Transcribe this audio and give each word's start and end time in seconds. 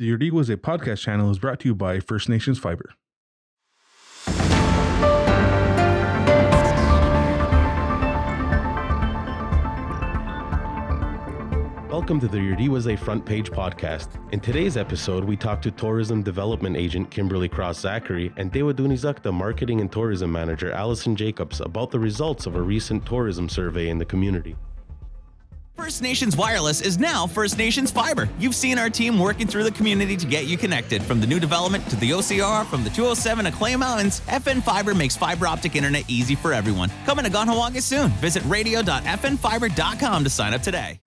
The 0.00 0.12
Iorì:wase 0.12 0.54
podcast 0.58 1.00
channel 1.00 1.28
is 1.28 1.40
brought 1.40 1.58
to 1.58 1.68
you 1.68 1.74
by 1.74 1.98
First 1.98 2.28
Nations 2.28 2.56
Fiber. 2.56 2.94
Welcome 11.90 12.20
to 12.20 12.28
the 12.28 12.38
Iorì:wase 12.38 12.96
Front 12.96 13.26
Page 13.26 13.50
podcast. 13.50 14.10
In 14.30 14.38
today's 14.38 14.76
episode, 14.76 15.24
we 15.24 15.36
talk 15.36 15.60
to 15.62 15.72
tourism 15.72 16.22
development 16.22 16.76
agent 16.76 17.10
Kimberly 17.10 17.48
Cross 17.48 17.80
Zachary 17.80 18.32
and 18.36 18.52
Tewatohnhi'saktha 18.52 19.32
marketing 19.32 19.80
and 19.80 19.90
tourism 19.90 20.30
manager 20.30 20.70
Allison 20.70 21.16
Jacobs 21.16 21.60
about 21.60 21.90
the 21.90 21.98
results 21.98 22.46
of 22.46 22.54
a 22.54 22.62
recent 22.62 23.04
tourism 23.04 23.48
survey 23.48 23.88
in 23.88 23.98
the 23.98 24.04
community. 24.04 24.54
First 25.78 26.02
Nations 26.02 26.36
Wireless 26.36 26.80
is 26.80 26.98
now 26.98 27.28
First 27.28 27.56
Nations 27.56 27.92
Fiber. 27.92 28.28
You've 28.40 28.56
seen 28.56 28.78
our 28.78 28.90
team 28.90 29.16
working 29.16 29.46
through 29.46 29.62
the 29.62 29.70
community 29.70 30.16
to 30.16 30.26
get 30.26 30.46
you 30.46 30.58
connected. 30.58 31.04
From 31.04 31.20
the 31.20 31.26
new 31.26 31.38
development 31.38 31.88
to 31.90 31.96
the 31.96 32.10
OCR, 32.10 32.66
from 32.66 32.82
the 32.82 32.90
207 32.90 33.44
to 33.44 33.52
Clay 33.52 33.76
Mountains, 33.76 34.20
FN 34.22 34.60
Fiber 34.60 34.92
makes 34.92 35.16
fiber 35.16 35.46
optic 35.46 35.76
internet 35.76 36.02
easy 36.08 36.34
for 36.34 36.52
everyone. 36.52 36.90
Coming 37.06 37.24
to 37.24 37.30
Kahnawake 37.30 37.80
soon. 37.80 38.10
Visit 38.18 38.42
radio.fnfiber.com 38.46 40.24
to 40.24 40.30
sign 40.30 40.52
up 40.52 40.62
today. 40.62 41.00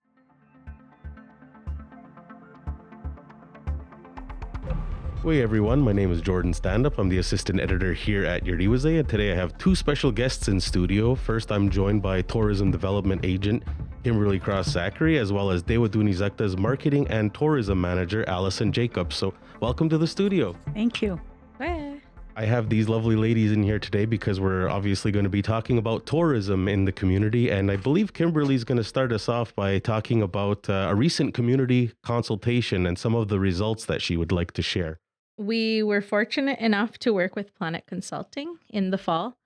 Hey 5.24 5.40
everyone, 5.40 5.80
my 5.80 5.92
name 5.92 6.10
is 6.10 6.20
Jordan 6.20 6.52
Standup. 6.52 6.98
I'm 6.98 7.08
the 7.08 7.18
assistant 7.18 7.60
editor 7.60 7.92
here 7.92 8.24
at 8.24 8.42
Iorì:wase, 8.44 8.98
and 8.98 9.08
today 9.08 9.30
I 9.30 9.36
have 9.36 9.56
two 9.56 9.76
special 9.76 10.10
guests 10.10 10.48
in 10.48 10.58
studio. 10.58 11.14
First, 11.14 11.52
I'm 11.52 11.70
joined 11.70 12.02
by 12.02 12.22
tourism 12.22 12.72
development 12.72 13.24
agent 13.24 13.62
Kimberly 14.02 14.40
Cross 14.40 14.70
Zachary, 14.70 15.18
as 15.18 15.32
well 15.32 15.52
as 15.52 15.62
Tewatohnhi'saktha's 15.62 16.58
marketing 16.58 17.06
and 17.06 17.32
tourism 17.32 17.80
manager 17.80 18.28
Allison 18.28 18.72
Jacobs. 18.72 19.14
So, 19.14 19.32
welcome 19.60 19.88
to 19.90 19.96
the 19.96 20.08
studio. 20.08 20.56
Thank 20.74 21.00
you. 21.00 21.20
I 21.60 22.44
have 22.44 22.68
these 22.68 22.88
lovely 22.88 23.14
ladies 23.14 23.52
in 23.52 23.62
here 23.62 23.78
today 23.78 24.06
because 24.06 24.40
we're 24.40 24.68
obviously 24.68 25.12
going 25.12 25.24
to 25.24 25.30
be 25.30 25.42
talking 25.42 25.78
about 25.78 26.04
tourism 26.04 26.66
in 26.66 26.84
the 26.84 26.92
community. 26.92 27.48
And 27.48 27.70
I 27.70 27.76
believe 27.76 28.12
Kimberly's 28.12 28.64
going 28.64 28.78
to 28.78 28.84
start 28.84 29.12
us 29.12 29.28
off 29.28 29.54
by 29.54 29.78
talking 29.78 30.20
about 30.20 30.68
uh, 30.68 30.88
a 30.90 30.96
recent 30.96 31.32
community 31.32 31.92
consultation 32.02 32.86
and 32.86 32.98
some 32.98 33.14
of 33.14 33.28
the 33.28 33.38
results 33.38 33.84
that 33.84 34.02
she 34.02 34.16
would 34.16 34.32
like 34.32 34.50
to 34.54 34.62
share 34.62 34.98
we 35.38 35.82
were 35.82 36.00
fortunate 36.00 36.58
enough 36.58 36.98
to 36.98 37.12
work 37.12 37.36
with 37.36 37.54
Planet 37.54 37.84
Consulting 37.86 38.58
in 38.68 38.90
the 38.90 38.98
fall 38.98 39.36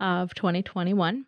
of 0.00 0.34
2021, 0.34 1.26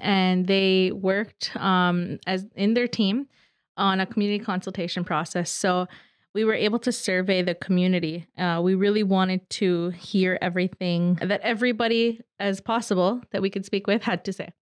and 0.00 0.46
they 0.46 0.92
worked 0.92 1.54
um, 1.56 2.18
as 2.26 2.46
in 2.54 2.74
their 2.74 2.88
team 2.88 3.28
on 3.76 4.00
a 4.00 4.06
community 4.06 4.44
consultation 4.44 5.04
process. 5.04 5.50
So 5.50 5.86
we 6.34 6.44
were 6.44 6.54
able 6.54 6.78
to 6.80 6.92
survey 6.92 7.42
the 7.42 7.54
community. 7.54 8.26
Uh, 8.36 8.60
we 8.62 8.74
really 8.74 9.02
wanted 9.02 9.48
to 9.50 9.90
hear 9.90 10.38
everything 10.42 11.18
that 11.22 11.40
everybody 11.42 12.20
as 12.38 12.60
possible 12.60 13.22
that 13.32 13.42
we 13.42 13.50
could 13.50 13.64
speak 13.64 13.86
with 13.86 14.02
had 14.02 14.24
to 14.24 14.32
say. 14.32 14.52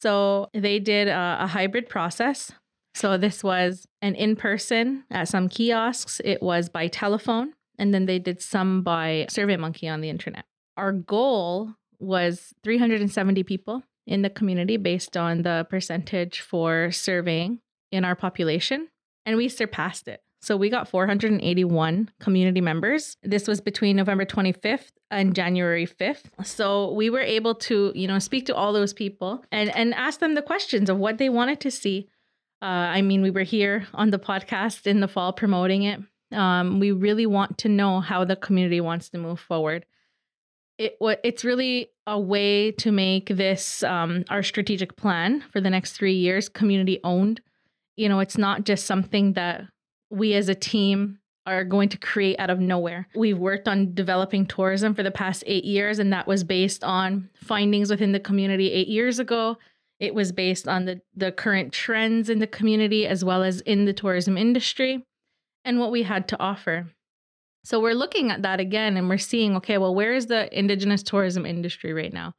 So 0.00 0.48
they 0.52 0.80
did 0.80 1.08
a, 1.08 1.38
a 1.40 1.46
hybrid 1.46 1.88
process. 1.88 2.50
So 2.94 3.16
this 3.16 3.42
was 3.44 3.86
an 4.02 4.14
in 4.16 4.36
person 4.36 5.04
at 5.10 5.28
some 5.28 5.48
kiosks. 5.48 6.20
It 6.24 6.42
was 6.42 6.68
by 6.68 6.88
telephone 6.88 7.54
and 7.78 7.92
then 7.92 8.06
they 8.06 8.18
did 8.18 8.40
some 8.40 8.82
by 8.82 9.26
SurveyMonkey 9.30 9.90
on 9.92 10.00
the 10.00 10.10
internet. 10.10 10.44
Our 10.76 10.92
goal 10.92 11.74
was 11.98 12.52
370 12.64 13.42
people 13.44 13.82
in 14.06 14.22
the 14.22 14.30
community 14.30 14.76
based 14.76 15.16
on 15.16 15.42
the 15.42 15.66
percentage 15.70 16.40
for 16.40 16.90
surveying 16.90 17.60
in 17.90 18.04
our 18.04 18.16
population, 18.16 18.88
and 19.24 19.36
we 19.36 19.48
surpassed 19.48 20.08
it. 20.08 20.22
So 20.42 20.56
we 20.56 20.70
got 20.70 20.88
481 20.88 22.10
community 22.18 22.60
members. 22.60 23.16
This 23.22 23.46
was 23.46 23.60
between 23.60 23.94
November 23.94 24.24
25th 24.24 24.90
and 25.08 25.36
January 25.36 25.86
5th. 25.86 26.24
So 26.42 26.92
we 26.94 27.10
were 27.10 27.20
able 27.20 27.54
to, 27.54 27.92
you 27.94 28.08
know, 28.08 28.18
speak 28.18 28.46
to 28.46 28.54
all 28.54 28.72
those 28.72 28.92
people 28.92 29.44
and 29.52 29.74
and 29.76 29.94
ask 29.94 30.18
them 30.18 30.34
the 30.34 30.42
questions 30.42 30.90
of 30.90 30.98
what 30.98 31.18
they 31.18 31.28
wanted 31.28 31.60
to 31.60 31.70
see. 31.70 32.08
Uh, 32.60 32.90
I 32.96 33.02
mean, 33.02 33.22
we 33.22 33.30
were 33.30 33.44
here 33.44 33.86
on 33.94 34.10
the 34.10 34.18
podcast 34.18 34.86
in 34.86 34.98
the 34.98 35.06
fall 35.06 35.32
promoting 35.32 35.84
it. 35.84 36.00
Um, 36.32 36.80
we 36.80 36.92
really 36.92 37.26
want 37.26 37.58
to 37.58 37.68
know 37.68 38.00
how 38.00 38.24
the 38.24 38.36
community 38.36 38.80
wants 38.80 39.08
to 39.10 39.18
move 39.18 39.40
forward. 39.40 39.84
It 40.78 40.96
it's 41.00 41.44
really 41.44 41.90
a 42.06 42.18
way 42.18 42.72
to 42.72 42.90
make 42.90 43.28
this 43.28 43.82
um, 43.82 44.24
our 44.30 44.42
strategic 44.42 44.96
plan 44.96 45.44
for 45.52 45.60
the 45.60 45.70
next 45.70 45.92
three 45.92 46.14
years 46.14 46.48
community 46.48 47.00
owned. 47.04 47.40
You 47.96 48.08
know, 48.08 48.20
it's 48.20 48.38
not 48.38 48.64
just 48.64 48.86
something 48.86 49.34
that 49.34 49.64
we 50.10 50.34
as 50.34 50.48
a 50.48 50.54
team 50.54 51.18
are 51.44 51.64
going 51.64 51.88
to 51.88 51.98
create 51.98 52.38
out 52.38 52.50
of 52.50 52.60
nowhere. 52.60 53.08
We've 53.14 53.38
worked 53.38 53.66
on 53.68 53.94
developing 53.94 54.46
tourism 54.46 54.94
for 54.94 55.02
the 55.02 55.10
past 55.10 55.42
eight 55.46 55.64
years, 55.64 55.98
and 55.98 56.12
that 56.12 56.26
was 56.26 56.44
based 56.44 56.84
on 56.84 57.28
findings 57.34 57.90
within 57.90 58.12
the 58.12 58.20
community 58.20 58.70
eight 58.70 58.88
years 58.88 59.18
ago. 59.18 59.58
It 59.98 60.14
was 60.14 60.32
based 60.32 60.68
on 60.68 60.84
the, 60.84 61.00
the 61.14 61.32
current 61.32 61.72
trends 61.72 62.28
in 62.28 62.38
the 62.38 62.46
community 62.46 63.06
as 63.06 63.24
well 63.24 63.42
as 63.42 63.60
in 63.62 63.84
the 63.84 63.92
tourism 63.92 64.36
industry 64.36 65.04
and 65.64 65.78
what 65.78 65.90
we 65.90 66.02
had 66.02 66.28
to 66.28 66.40
offer. 66.40 66.86
So 67.64 67.80
we're 67.80 67.94
looking 67.94 68.30
at 68.30 68.42
that 68.42 68.60
again 68.60 68.96
and 68.96 69.08
we're 69.08 69.18
seeing, 69.18 69.56
okay, 69.56 69.78
well, 69.78 69.94
where 69.94 70.12
is 70.12 70.26
the 70.26 70.56
indigenous 70.56 71.02
tourism 71.02 71.46
industry 71.46 71.92
right 71.92 72.12
now? 72.12 72.34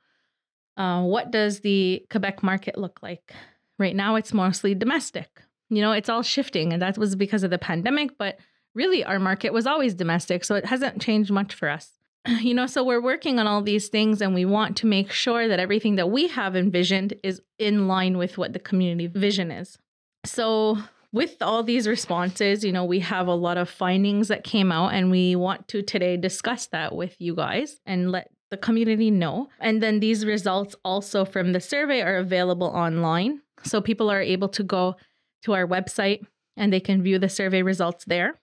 Uh, 0.76 1.04
what 1.04 1.32
does 1.32 1.62
the 1.62 2.06
Quebec 2.10 2.44
market 2.44 2.78
look 2.78 3.00
like? 3.02 3.34
Right 3.80 3.96
now, 3.96 4.16
it's 4.16 4.34
mostly 4.34 4.76
domestic. 4.76 5.30
You 5.70 5.82
know, 5.82 5.92
it's 5.92 6.10
all 6.10 6.22
shifting, 6.22 6.74
and 6.74 6.82
that 6.82 6.98
was 6.98 7.16
because 7.16 7.44
of 7.44 7.50
the 7.50 7.58
pandemic, 7.58 8.18
but 8.18 8.38
really 8.76 9.04
our 9.04 9.20
market 9.20 9.54
was 9.54 9.66
always 9.66 9.94
domestic. 9.94 10.44
So 10.44 10.56
it 10.56 10.66
hasn't 10.66 11.02
changed 11.02 11.32
much 11.32 11.54
for 11.54 11.70
us. 11.70 11.92
You 12.40 12.54
know, 12.54 12.68
so 12.68 12.84
we're 12.84 13.02
working 13.02 13.38
on 13.40 13.48
all 13.48 13.62
these 13.62 13.90
things 13.90 14.22
and 14.22 14.34
we 14.34 14.46
want 14.46 14.78
to 14.78 14.86
make 14.86 15.12
sure 15.12 15.48
that 15.48 15.60
everything 15.60 15.96
that 15.96 16.10
we 16.10 16.28
have 16.28 16.56
envisioned 16.56 17.14
is 17.22 17.42
in 17.60 17.88
line 17.88 18.18
with 18.18 18.38
what 18.38 18.54
the 18.54 18.60
community 18.60 19.08
vision 19.08 19.52
is. 19.52 19.78
So 20.26 20.78
with 21.14 21.42
all 21.42 21.62
these 21.64 21.88
responses, 21.88 22.66
you 22.66 22.72
know, 22.72 22.84
we 22.84 23.00
have 23.00 23.28
a 23.28 23.36
lot 23.36 23.58
of 23.58 23.70
findings 23.70 24.28
that 24.28 24.44
came 24.44 24.72
out, 24.72 24.94
and 24.94 25.12
we 25.12 25.36
want 25.36 25.68
to 25.70 25.84
today 25.84 26.18
discuss 26.18 26.68
that 26.68 26.94
with 26.96 27.16
you 27.20 27.36
guys 27.36 27.80
and 27.86 28.12
let 28.12 28.32
the 28.50 28.58
community 28.58 29.12
know. 29.12 29.48
And 29.60 29.82
then 29.82 30.00
these 30.00 30.26
results 30.26 30.76
also 30.84 31.24
from 31.24 31.54
the 31.54 31.62
survey 31.62 32.02
are 32.02 32.18
available 32.18 32.68
online. 32.68 33.42
So 33.64 33.80
people 33.80 34.10
are 34.10 34.22
able 34.22 34.50
to 34.50 34.64
go 34.64 34.96
to 35.44 35.54
our 35.54 35.68
website 35.68 36.26
and 36.58 36.74
they 36.74 36.80
can 36.80 37.04
view 37.04 37.20
the 37.20 37.30
survey 37.30 37.62
results 37.62 38.06
there. 38.06 38.40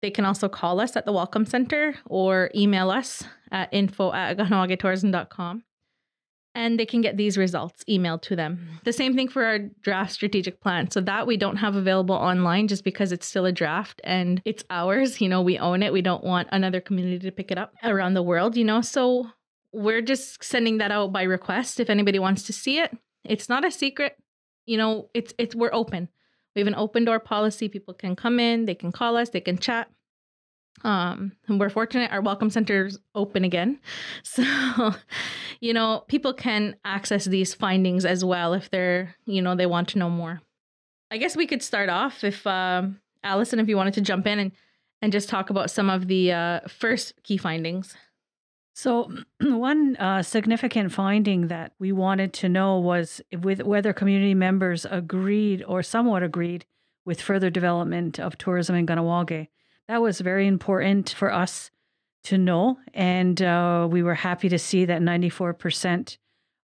They 0.00 0.10
can 0.10 0.24
also 0.24 0.48
call 0.48 0.80
us 0.80 0.96
at 0.96 1.04
the 1.04 1.12
Welcome 1.12 1.44
Center 1.44 1.94
or 2.06 2.50
email 2.54 2.90
us 2.90 3.22
at 3.52 3.68
info 3.72 4.12
at 4.12 4.38
kahnawaketourism.com 4.38 5.64
and 6.54 6.78
they 6.78 6.86
can 6.86 7.00
get 7.00 7.16
these 7.16 7.38
results 7.38 7.84
emailed 7.88 8.22
to 8.22 8.36
them. 8.36 8.80
The 8.84 8.92
same 8.92 9.14
thing 9.14 9.28
for 9.28 9.44
our 9.44 9.58
draft 9.58 10.12
strategic 10.12 10.60
plan. 10.60 10.90
So 10.90 11.00
that 11.02 11.26
we 11.26 11.36
don't 11.36 11.56
have 11.56 11.76
available 11.76 12.14
online 12.14 12.68
just 12.68 12.84
because 12.84 13.12
it's 13.12 13.26
still 13.26 13.46
a 13.46 13.52
draft 13.52 14.00
and 14.04 14.42
it's 14.44 14.64
ours, 14.70 15.20
you 15.20 15.28
know, 15.28 15.42
we 15.42 15.58
own 15.58 15.82
it. 15.82 15.92
We 15.92 16.02
don't 16.02 16.24
want 16.24 16.48
another 16.50 16.80
community 16.80 17.18
to 17.20 17.32
pick 17.32 17.50
it 17.50 17.58
up 17.58 17.74
around 17.84 18.14
the 18.14 18.22
world, 18.22 18.56
you 18.56 18.64
know. 18.64 18.80
So 18.80 19.30
we're 19.72 20.02
just 20.02 20.42
sending 20.42 20.78
that 20.78 20.90
out 20.90 21.12
by 21.12 21.22
request 21.22 21.78
if 21.78 21.90
anybody 21.90 22.18
wants 22.18 22.42
to 22.44 22.52
see 22.52 22.78
it. 22.80 22.96
It's 23.24 23.48
not 23.48 23.64
a 23.64 23.70
secret. 23.70 24.16
You 24.66 24.76
know, 24.76 25.10
it's 25.14 25.32
it's 25.38 25.54
we're 25.54 25.72
open. 25.72 26.08
We 26.54 26.60
have 26.60 26.68
an 26.68 26.74
open 26.74 27.04
door 27.04 27.20
policy. 27.20 27.68
People 27.68 27.94
can 27.94 28.16
come 28.16 28.40
in, 28.40 28.64
they 28.64 28.74
can 28.74 28.92
call 28.92 29.16
us, 29.16 29.30
they 29.30 29.40
can 29.40 29.58
chat. 29.58 29.88
Um, 30.82 31.32
and 31.46 31.60
we're 31.60 31.68
fortunate 31.68 32.10
our 32.10 32.22
welcome 32.22 32.50
center 32.50 32.86
is 32.86 32.98
open 33.14 33.44
again. 33.44 33.78
So, 34.22 34.94
you 35.60 35.74
know, 35.74 36.04
people 36.08 36.32
can 36.32 36.76
access 36.84 37.26
these 37.26 37.52
findings 37.52 38.04
as 38.04 38.24
well 38.24 38.54
if 38.54 38.70
they're, 38.70 39.16
you 39.26 39.42
know, 39.42 39.54
they 39.54 39.66
want 39.66 39.88
to 39.88 39.98
know 39.98 40.08
more. 40.08 40.40
I 41.10 41.18
guess 41.18 41.36
we 41.36 41.46
could 41.46 41.62
start 41.62 41.88
off 41.88 42.24
if 42.24 42.46
um, 42.46 43.00
Allison, 43.22 43.58
if 43.58 43.68
you 43.68 43.76
wanted 43.76 43.94
to 43.94 44.00
jump 44.00 44.26
in 44.26 44.38
and 44.38 44.52
and 45.02 45.12
just 45.12 45.28
talk 45.28 45.50
about 45.50 45.70
some 45.70 45.88
of 45.88 46.08
the 46.08 46.32
uh, 46.32 46.60
first 46.68 47.14
key 47.22 47.36
findings. 47.36 47.96
So, 48.74 49.12
one 49.40 49.96
uh, 49.96 50.22
significant 50.22 50.92
finding 50.92 51.48
that 51.48 51.72
we 51.78 51.92
wanted 51.92 52.32
to 52.34 52.48
know 52.48 52.78
was 52.78 53.20
with 53.42 53.62
whether 53.62 53.92
community 53.92 54.34
members 54.34 54.86
agreed 54.90 55.64
or 55.66 55.82
somewhat 55.82 56.22
agreed 56.22 56.64
with 57.04 57.20
further 57.20 57.50
development 57.50 58.20
of 58.20 58.38
tourism 58.38 58.76
in 58.76 58.86
Kahnawake 58.86 59.48
that 59.90 60.00
was 60.00 60.20
very 60.20 60.46
important 60.46 61.10
for 61.10 61.32
us 61.32 61.72
to 62.22 62.38
know. 62.38 62.78
And 62.94 63.42
uh, 63.42 63.88
we 63.90 64.04
were 64.04 64.14
happy 64.14 64.48
to 64.48 64.58
see 64.58 64.84
that 64.84 65.02
94% 65.02 66.16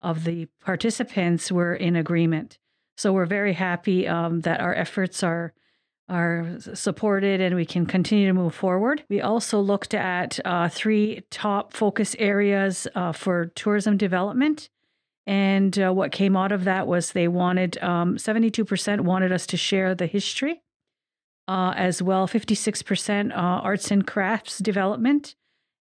of 0.02 0.24
the 0.24 0.46
participants 0.60 1.50
were 1.50 1.74
in 1.74 1.96
agreement. 1.96 2.58
So 2.98 3.14
we're 3.14 3.24
very 3.24 3.54
happy 3.54 4.06
um, 4.06 4.42
that 4.42 4.60
our 4.60 4.74
efforts 4.74 5.22
are 5.22 5.54
are 6.06 6.58
supported 6.74 7.40
and 7.40 7.56
we 7.56 7.64
can 7.64 7.86
continue 7.86 8.26
to 8.26 8.34
move 8.34 8.54
forward. 8.54 9.02
We 9.08 9.22
also 9.22 9.58
looked 9.58 9.94
at 9.94 10.38
uh, 10.44 10.68
three 10.68 11.22
top 11.30 11.72
focus 11.72 12.14
areas 12.18 12.86
uh, 12.94 13.12
for 13.12 13.46
tourism 13.54 13.96
development. 13.96 14.68
And 15.26 15.80
uh, 15.80 15.94
what 15.94 16.12
came 16.12 16.36
out 16.36 16.52
of 16.52 16.64
that 16.64 16.86
was 16.86 17.12
they 17.12 17.26
wanted 17.26 17.82
um, 17.82 18.18
72% 18.18 19.00
wanted 19.00 19.32
us 19.32 19.46
to 19.46 19.56
share 19.56 19.94
the 19.94 20.04
history 20.04 20.60
uh, 21.46 21.74
as 21.76 22.00
well 22.00 22.26
56% 22.26 23.30
uh, 23.30 23.34
arts 23.34 23.90
and 23.90 24.06
crafts 24.06 24.58
development 24.58 25.34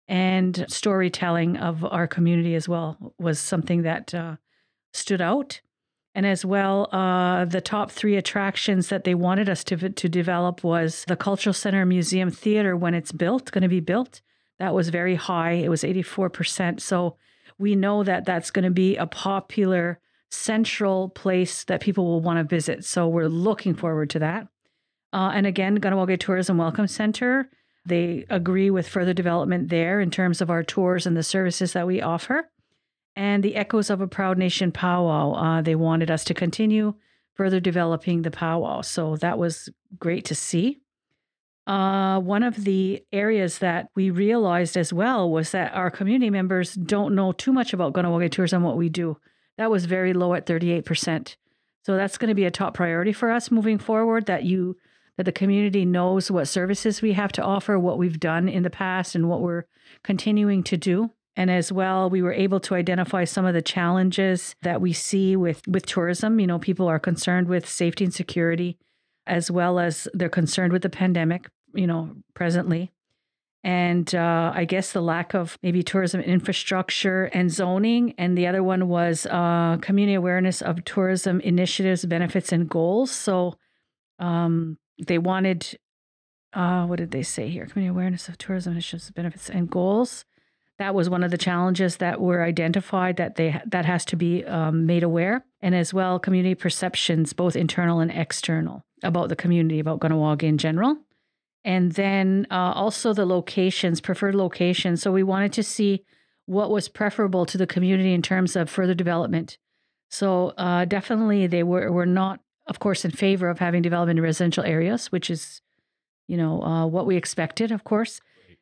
and 0.08 0.66
storytelling 0.68 1.58
of 1.58 1.86
our 1.86 2.08
community 2.08 2.56
as 2.56 2.68
well 2.68 3.14
was 3.20 3.40
something 3.40 3.84
that 3.84 4.14
uh, 4.14 4.36
stood 4.94 5.22
out. 5.22 5.62
And 6.14 6.26
as 6.26 6.44
well 6.44 6.94
uh, 6.94 7.46
the 7.46 7.62
top 7.62 7.92
three 7.92 8.18
attractions 8.18 8.90
that 8.90 9.06
they 9.06 9.16
wanted 9.16 9.48
us 9.48 9.64
to, 9.66 9.90
to 9.90 10.10
develop 10.10 10.64
was 10.64 11.06
the 11.08 11.16
cultural 11.16 11.54
center 11.54 11.86
museum 11.86 12.30
theater 12.30 12.76
when 12.76 12.94
it's 12.94 13.14
built 13.14 13.52
going 13.52 13.62
to 13.62 13.70
be 13.70 13.80
built. 13.80 14.22
That 14.60 14.74
was 14.74 14.90
very 14.90 15.16
high. 15.16 15.54
It 15.54 15.70
was 15.70 15.84
84% 15.84 16.82
so 16.82 17.16
we 17.58 17.76
know 17.76 18.04
that 18.04 18.26
that's 18.26 18.52
going 18.52 18.66
to 18.66 18.72
be 18.72 18.98
a 18.98 19.06
popular 19.06 20.00
central 20.32 21.10
place 21.10 21.64
that 21.66 21.82
people 21.82 22.06
will 22.06 22.22
want 22.22 22.40
to 22.40 22.44
visit. 22.44 22.84
So 22.84 23.08
we're 23.08 23.30
looking 23.30 23.76
forward 23.76 24.10
to 24.12 24.20
that 24.20 24.48
uh, 25.14 25.32
and 25.34 25.46
again, 25.46 25.80
Kahnawake 25.80 26.20
Tourism 26.20 26.58
Welcome 26.58 26.88
Center, 26.88 27.50
they 27.86 28.26
agree 28.30 28.70
with 28.70 28.88
further 28.88 29.14
development 29.14 29.70
there 29.70 30.00
in 30.00 30.12
terms 30.12 30.42
of 30.42 30.50
our 30.50 30.64
tours 30.64 31.06
and 31.06 31.18
the 31.18 31.24
services 31.24 31.74
that 31.74 31.88
we 31.88 32.02
offer. 32.02 32.50
And 33.16 33.44
the 33.44 33.56
Echoes 33.56 33.90
of 33.90 34.00
a 34.00 34.08
Proud 34.08 34.38
Nation 34.38 34.72
powwow, 34.72 35.34
uh, 35.34 35.62
they 35.62 35.76
wanted 35.76 36.10
us 36.10 36.24
to 36.26 36.34
continue 36.34 36.94
further 37.34 37.60
developing 37.60 38.22
the 38.22 38.32
powwow. 38.32 38.82
So 38.82 39.18
that 39.18 39.38
was 39.38 39.70
great 40.00 40.26
to 40.26 40.36
see. 40.36 40.80
Uh, 41.68 42.20
one 42.20 42.44
of 42.44 42.64
the 42.64 43.04
areas 43.12 43.60
that 43.60 43.90
we 43.96 44.10
realized 44.10 44.78
as 44.78 44.92
well 44.92 45.30
was 45.30 45.52
that 45.52 45.74
our 45.74 45.92
community 45.92 46.30
members 46.30 46.74
don't 46.74 47.16
know 47.16 47.32
too 47.32 47.54
much 47.54 47.74
about 47.74 47.94
Kahnawake 47.94 48.32
Tours 48.32 48.54
and 48.54 48.64
what 48.64 48.78
we 48.78 48.90
do. 48.90 49.18
That 49.58 49.70
was 49.70 49.86
very 49.86 50.14
low 50.14 50.34
at 50.34 50.46
38%. 50.46 51.36
So 51.84 51.96
that's 51.96 52.18
going 52.18 52.30
to 52.30 52.36
be 52.36 52.46
a 52.46 52.52
top 52.52 52.74
priority 52.74 53.14
for 53.14 53.32
us 53.32 53.52
moving 53.52 53.78
forward 53.78 54.26
that 54.26 54.44
you 54.44 54.78
that 55.18 55.24
the 55.24 55.32
community 55.32 55.86
knows 55.86 56.32
what 56.32 56.48
services 56.48 57.02
we 57.02 57.14
have 57.14 57.32
to 57.34 57.44
offer, 57.44 57.78
what 57.78 57.98
we've 57.98 58.20
done 58.20 58.48
in 58.48 58.64
the 58.64 58.70
past, 58.70 59.16
and 59.16 59.30
what 59.30 59.42
we're 59.42 59.66
continuing 60.04 60.64
to 60.64 60.78
do. 60.78 61.12
And 61.36 61.50
as 61.50 61.72
well, 61.72 62.10
we 62.10 62.22
were 62.22 62.34
able 62.34 62.60
to 62.62 62.76
identify 62.76 63.24
some 63.24 63.46
of 63.46 63.54
the 63.54 63.62
challenges 63.62 64.56
that 64.64 64.82
we 64.82 64.94
see 64.94 65.36
with, 65.36 65.62
with 65.68 65.86
tourism. 65.86 66.40
You 66.40 66.48
know, 66.48 66.60
people 66.60 66.88
are 66.88 67.00
concerned 67.00 67.48
with 67.48 67.68
safety 67.68 68.04
and 68.04 68.14
security, 68.14 68.78
as 69.26 69.50
well 69.50 69.80
as 69.80 70.08
they're 70.14 70.30
concerned 70.30 70.74
with 70.74 70.82
the 70.82 70.90
pandemic, 70.90 71.50
you 71.74 71.88
know, 71.88 72.16
presently. 72.34 72.92
And 73.64 74.14
uh, 74.16 74.52
I 74.56 74.66
guess 74.66 74.92
the 74.92 75.02
lack 75.02 75.36
of 75.36 75.58
maybe 75.62 75.84
tourism 75.84 76.20
infrastructure 76.20 77.26
and 77.26 77.52
zoning. 77.52 78.16
And 78.18 78.38
the 78.38 78.48
other 78.48 78.64
one 78.64 78.88
was 78.88 79.28
uh, 79.28 79.78
community 79.82 80.16
awareness 80.16 80.62
of 80.62 80.84
tourism 80.84 81.40
initiatives, 81.42 82.04
benefits, 82.06 82.52
and 82.52 82.68
goals. 82.68 83.12
So 83.12 83.56
um, 84.18 84.78
they 85.06 85.18
wanted 85.18 85.78
uh, 86.54 86.86
what 86.86 87.00
did 87.00 87.12
they 87.12 87.24
say 87.24 87.50
here? 87.50 87.66
Community 87.66 87.90
awareness 87.90 88.28
of 88.28 88.38
tourism 88.38 88.74
initiatives, 88.74 89.10
benefits, 89.12 89.50
and 89.50 89.70
goals. 89.70 90.26
That 90.80 90.96
was 90.96 91.10
one 91.10 91.24
of 91.24 91.32
the 91.32 91.38
challenges 91.38 91.98
that 91.98 92.20
were 92.20 92.44
identified 92.44 93.18
that 93.18 93.36
they 93.36 93.62
that 93.66 93.86
has 93.86 94.04
to 94.06 94.16
be 94.16 94.44
um, 94.46 94.86
made 94.86 95.04
aware, 95.04 95.46
and 95.62 95.76
as 95.76 95.94
well 95.94 96.20
community 96.20 96.56
perceptions, 96.56 97.34
both 97.34 97.56
internal 97.56 98.00
and 98.00 98.12
external, 98.12 98.84
about 99.04 99.30
the 99.30 99.36
community, 99.36 99.80
about 99.80 100.00
Kahnawake 100.00 100.44
in 100.44 100.58
general, 100.58 100.98
and 101.64 101.92
then 101.94 102.48
uh, 102.50 102.74
also 102.74 103.14
the 103.14 103.26
locations, 103.26 104.02
preferred 104.02 104.36
locations. 104.36 105.02
So 105.02 105.12
we 105.12 105.24
wanted 105.24 105.54
to 105.54 105.64
see 105.64 106.04
what 106.48 106.72
was 106.72 106.90
preferable 106.90 107.46
to 107.46 107.58
the 107.58 107.68
community 107.68 108.14
in 108.14 108.24
terms 108.24 108.56
of 108.56 108.70
further 108.70 108.96
development. 108.96 109.58
So 110.10 110.50
uh, 110.58 110.86
definitely, 110.86 111.48
they 111.48 111.64
were 111.64 111.92
were 111.92 112.08
not 112.08 112.40
of 112.68 112.80
course, 112.80 113.06
in 113.06 113.12
favor 113.12 113.50
of 113.50 113.60
having 113.60 113.82
development 113.82 114.20
in 114.20 114.24
residential 114.24 114.64
areas, 114.64 115.12
which 115.12 115.30
is, 115.30 115.62
you 116.28 116.38
know, 116.38 116.62
uh, 116.62 116.86
what 116.86 117.06
we 117.06 117.16
expected, 117.16 117.72
of 117.72 117.84
course. 117.84 118.22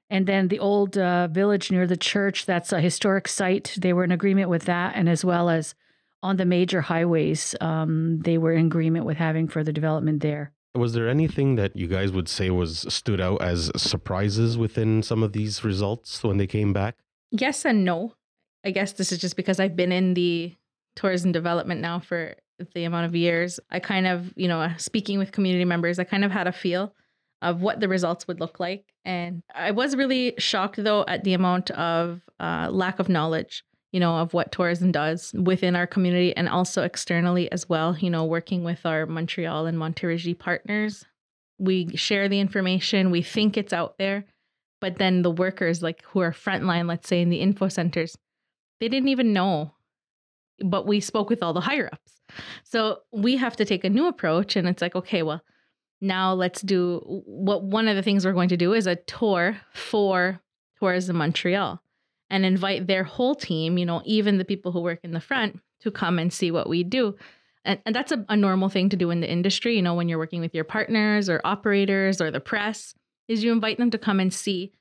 And 0.10 0.26
then 0.26 0.48
the 0.48 0.60
old 0.60 0.98
uh, 0.98 1.28
village 1.28 1.70
near 1.70 1.86
the 1.86 1.98
church, 1.98 2.46
that's 2.46 2.72
a 2.72 2.82
historic 2.82 3.28
site. 3.28 3.76
They 3.78 3.94
were 3.94 4.04
in 4.04 4.12
agreement 4.12 4.50
with 4.50 4.64
that. 4.64 4.96
And 4.96 5.08
as 5.08 5.24
well 5.24 5.50
as 5.50 5.76
on 6.24 6.38
the 6.38 6.46
major 6.46 6.82
highways, 6.82 7.56
um, 7.62 8.20
they 8.22 8.38
were 8.38 8.54
in 8.54 8.66
agreement 8.66 9.06
with 9.06 9.18
having 9.18 9.48
further 9.48 9.72
development 9.72 10.22
there. 10.22 10.52
Was 10.76 10.94
there 10.94 11.10
anything 11.10 11.56
that 11.56 11.76
you 11.76 11.88
guys 11.88 12.12
would 12.12 12.28
say 12.28 12.50
was 12.50 12.86
stood 12.94 13.22
out 13.22 13.42
as 13.42 13.72
surprises 13.76 14.58
within 14.58 15.04
some 15.04 15.24
of 15.24 15.34
these 15.34 15.64
results 15.64 16.24
when 16.24 16.38
they 16.38 16.48
came 16.48 16.74
back? 16.74 16.96
Yes 17.32 17.66
and 17.66 17.86
no. 17.86 18.14
I 18.64 18.72
guess 18.72 18.94
this 18.94 19.12
is 19.12 19.20
just 19.20 19.36
because 19.36 19.60
I've 19.60 19.76
been 19.76 19.92
in 19.92 20.14
the 20.16 20.56
tourism 20.96 21.32
development 21.32 21.82
now 21.82 22.00
for 22.00 22.36
the 22.74 22.84
amount 22.84 23.06
of 23.06 23.16
years, 23.16 23.60
I 23.72 23.80
kind 23.80 24.08
of, 24.08 24.34
you 24.36 24.48
know, 24.48 24.72
speaking 24.78 25.20
with 25.20 25.32
community 25.32 25.66
members, 25.66 26.00
I 26.00 26.04
kind 26.04 26.26
of 26.26 26.32
had 26.32 26.48
a 26.48 26.52
feel 26.52 26.94
of 27.42 27.62
what 27.62 27.80
the 27.80 27.88
results 27.88 28.28
would 28.28 28.40
look 28.40 28.60
like. 28.60 28.94
And 29.06 29.42
I 29.56 29.72
was 29.72 29.96
really 29.96 30.34
shocked 30.38 30.84
though 30.84 31.06
at 31.08 31.24
the 31.24 31.34
amount 31.34 31.72
of 31.72 32.22
uh, 32.40 32.70
lack 32.72 33.00
of 33.00 33.10
knowledge, 33.10 33.64
you 33.92 34.00
know, 34.00 34.18
of 34.18 34.34
what 34.34 34.52
tourism 34.52 34.92
does 34.92 35.34
within 35.34 35.76
our 35.76 35.88
community 35.88 36.36
and 36.36 36.50
also 36.50 36.84
externally 36.84 37.52
as 37.52 37.68
well, 37.70 37.98
you 37.98 38.10
know, 38.10 38.26
working 38.26 38.64
with 38.64 38.86
our 38.86 39.06
Montreal 39.06 39.66
and 39.66 39.78
Montérégie 39.78 40.38
partners. 40.38 41.06
We 41.58 41.96
share 41.96 42.30
the 42.30 42.40
information, 42.40 43.12
we 43.12 43.22
think 43.22 43.58
it's 43.58 43.74
out 43.74 43.98
there, 43.98 44.26
but 44.80 44.98
then 44.98 45.22
the 45.22 45.32
workers, 45.32 45.82
like 45.82 46.04
who 46.04 46.20
are 46.20 46.32
frontline, 46.32 46.88
let's 46.88 47.08
say 47.08 47.22
in 47.22 47.30
the 47.30 47.42
info 47.42 47.68
centers, 47.68 48.18
they 48.80 48.88
didn't 48.88 49.10
even 49.10 49.34
know 49.34 49.74
but 50.64 50.86
we 50.88 51.00
spoke 51.00 51.30
with 51.30 51.44
all 51.44 51.54
the 51.54 51.62
higher 51.62 51.90
ups. 51.92 52.22
So 52.64 53.00
we 53.12 53.38
have 53.38 53.56
to 53.58 53.66
take 53.66 53.84
a 53.84 53.90
new 53.90 54.08
approach. 54.08 54.56
And 54.56 54.68
it's 54.68 54.82
like, 54.82 54.96
okay, 54.96 55.24
well, 55.24 55.42
now 56.02 56.34
let's 56.34 56.62
do 56.62 57.02
what 57.26 57.64
one 57.64 57.88
of 57.88 57.96
the 57.96 58.04
things 58.04 58.26
we're 58.26 58.34
going 58.34 58.50
to 58.50 58.58
do 58.58 58.74
is 58.74 58.88
a 58.88 58.96
tour 58.96 59.58
for 59.74 60.40
Tourism 60.80 61.18
Montreal 61.18 61.82
and 62.30 62.46
invite 62.46 62.88
their 62.88 63.04
whole 63.04 63.36
team, 63.36 63.78
you 63.78 63.86
know, 63.86 64.02
even 64.06 64.38
the 64.38 64.46
people 64.46 64.72
who 64.72 64.82
work 64.82 65.00
in 65.04 65.12
the 65.12 65.20
front 65.20 65.60
to 65.82 65.92
come 65.92 66.20
and 66.20 66.32
see 66.32 66.52
what 66.52 66.70
we 66.70 66.84
do. 66.84 67.16
And, 67.66 67.80
and 67.86 67.94
that's 67.96 68.12
a, 68.12 68.26
a 68.30 68.38
normal 68.38 68.70
thing 68.70 68.90
to 68.90 68.96
do 68.96 69.10
in 69.10 69.20
the 69.20 69.30
industry, 69.30 69.76
you 69.76 69.82
know, 69.82 69.96
when 69.96 70.08
you're 70.08 70.20
working 70.20 70.42
with 70.42 70.56
your 70.56 70.64
partners 70.64 71.30
or 71.30 71.42
operators 71.44 72.22
or 72.22 72.32
the 72.32 72.40
press, 72.40 72.94
is 73.28 73.44
you 73.44 73.52
invite 73.52 73.78
them 73.78 73.92
to 73.92 73.98
come 73.98 74.20
and 74.20 74.34
see 74.34 74.72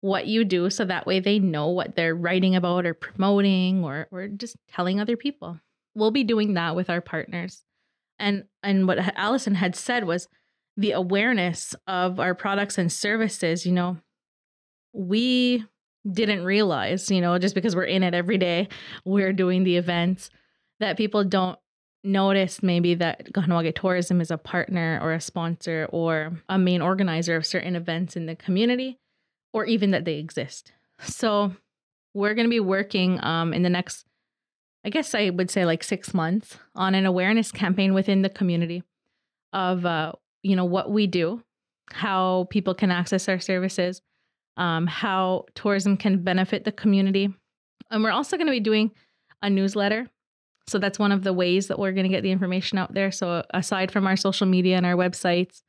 what 0.00 0.26
you 0.26 0.44
do 0.44 0.70
so 0.70 0.84
that 0.84 1.06
way 1.06 1.20
they 1.20 1.38
know 1.38 1.68
what 1.68 1.96
they're 1.96 2.14
writing 2.14 2.54
about 2.54 2.86
or 2.86 2.94
promoting 2.94 3.84
or 3.84 4.06
or 4.10 4.28
just 4.28 4.56
telling 4.68 5.00
other 5.00 5.16
people. 5.16 5.58
We'll 5.94 6.10
be 6.10 6.24
doing 6.24 6.54
that 6.54 6.76
with 6.76 6.88
our 6.88 7.00
partners. 7.00 7.64
And 8.18 8.44
and 8.62 8.86
what 8.86 8.98
Allison 9.16 9.54
had 9.54 9.74
said 9.74 10.04
was 10.04 10.28
the 10.76 10.92
awareness 10.92 11.74
of 11.86 12.20
our 12.20 12.34
products 12.34 12.78
and 12.78 12.92
services, 12.92 13.66
you 13.66 13.72
know, 13.72 13.98
we 14.92 15.64
didn't 16.10 16.44
realize, 16.44 17.10
you 17.10 17.20
know, 17.20 17.38
just 17.38 17.54
because 17.54 17.74
we're 17.74 17.82
in 17.82 18.04
it 18.04 18.14
every 18.14 18.38
day, 18.38 18.68
we're 19.04 19.32
doing 19.32 19.64
the 19.64 19.76
events 19.76 20.30
that 20.78 20.96
people 20.96 21.24
don't 21.24 21.58
notice 22.04 22.62
maybe 22.62 22.94
that 22.94 23.32
Kahnawake 23.32 23.74
Tourism 23.74 24.20
is 24.20 24.30
a 24.30 24.38
partner 24.38 25.00
or 25.02 25.12
a 25.12 25.20
sponsor 25.20 25.88
or 25.90 26.40
a 26.48 26.56
main 26.56 26.80
organizer 26.80 27.34
of 27.34 27.44
certain 27.44 27.74
events 27.74 28.16
in 28.16 28.26
the 28.26 28.36
community 28.36 29.00
or 29.52 29.64
even 29.64 29.90
that 29.92 30.04
they 30.04 30.14
exist. 30.14 30.72
So 31.02 31.54
we're 32.14 32.34
going 32.34 32.46
to 32.46 32.50
be 32.50 32.60
working 32.60 33.22
um, 33.24 33.52
in 33.52 33.62
the 33.62 33.70
next, 33.70 34.04
I 34.84 34.90
guess 34.90 35.14
I 35.14 35.30
would 35.30 35.50
say 35.50 35.64
like 35.64 35.84
six 35.84 36.12
months 36.14 36.58
on 36.74 36.94
an 36.94 37.06
awareness 37.06 37.52
campaign 37.52 37.94
within 37.94 38.22
the 38.22 38.28
community 38.28 38.82
of, 39.52 39.86
uh, 39.86 40.12
you 40.42 40.56
know, 40.56 40.64
what 40.64 40.90
we 40.90 41.06
do, 41.06 41.42
how 41.92 42.46
people 42.50 42.74
can 42.74 42.90
access 42.90 43.28
our 43.28 43.40
services, 43.40 44.02
um, 44.56 44.86
how 44.86 45.44
tourism 45.54 45.96
can 45.96 46.22
benefit 46.22 46.64
the 46.64 46.72
community. 46.72 47.32
And 47.90 48.02
we're 48.02 48.10
also 48.10 48.36
going 48.36 48.46
to 48.46 48.52
be 48.52 48.60
doing 48.60 48.90
a 49.42 49.48
newsletter. 49.48 50.08
So 50.66 50.78
that's 50.78 50.98
one 50.98 51.12
of 51.12 51.24
the 51.24 51.32
ways 51.32 51.68
that 51.68 51.78
we're 51.78 51.92
going 51.92 52.04
to 52.04 52.10
get 52.10 52.22
the 52.22 52.30
information 52.30 52.76
out 52.76 52.92
there. 52.92 53.10
So 53.10 53.42
aside 53.54 53.90
from 53.90 54.06
our 54.06 54.16
social 54.16 54.46
media 54.46 54.76
and 54.76 54.84
our 54.84 54.96
websites, 54.96 55.62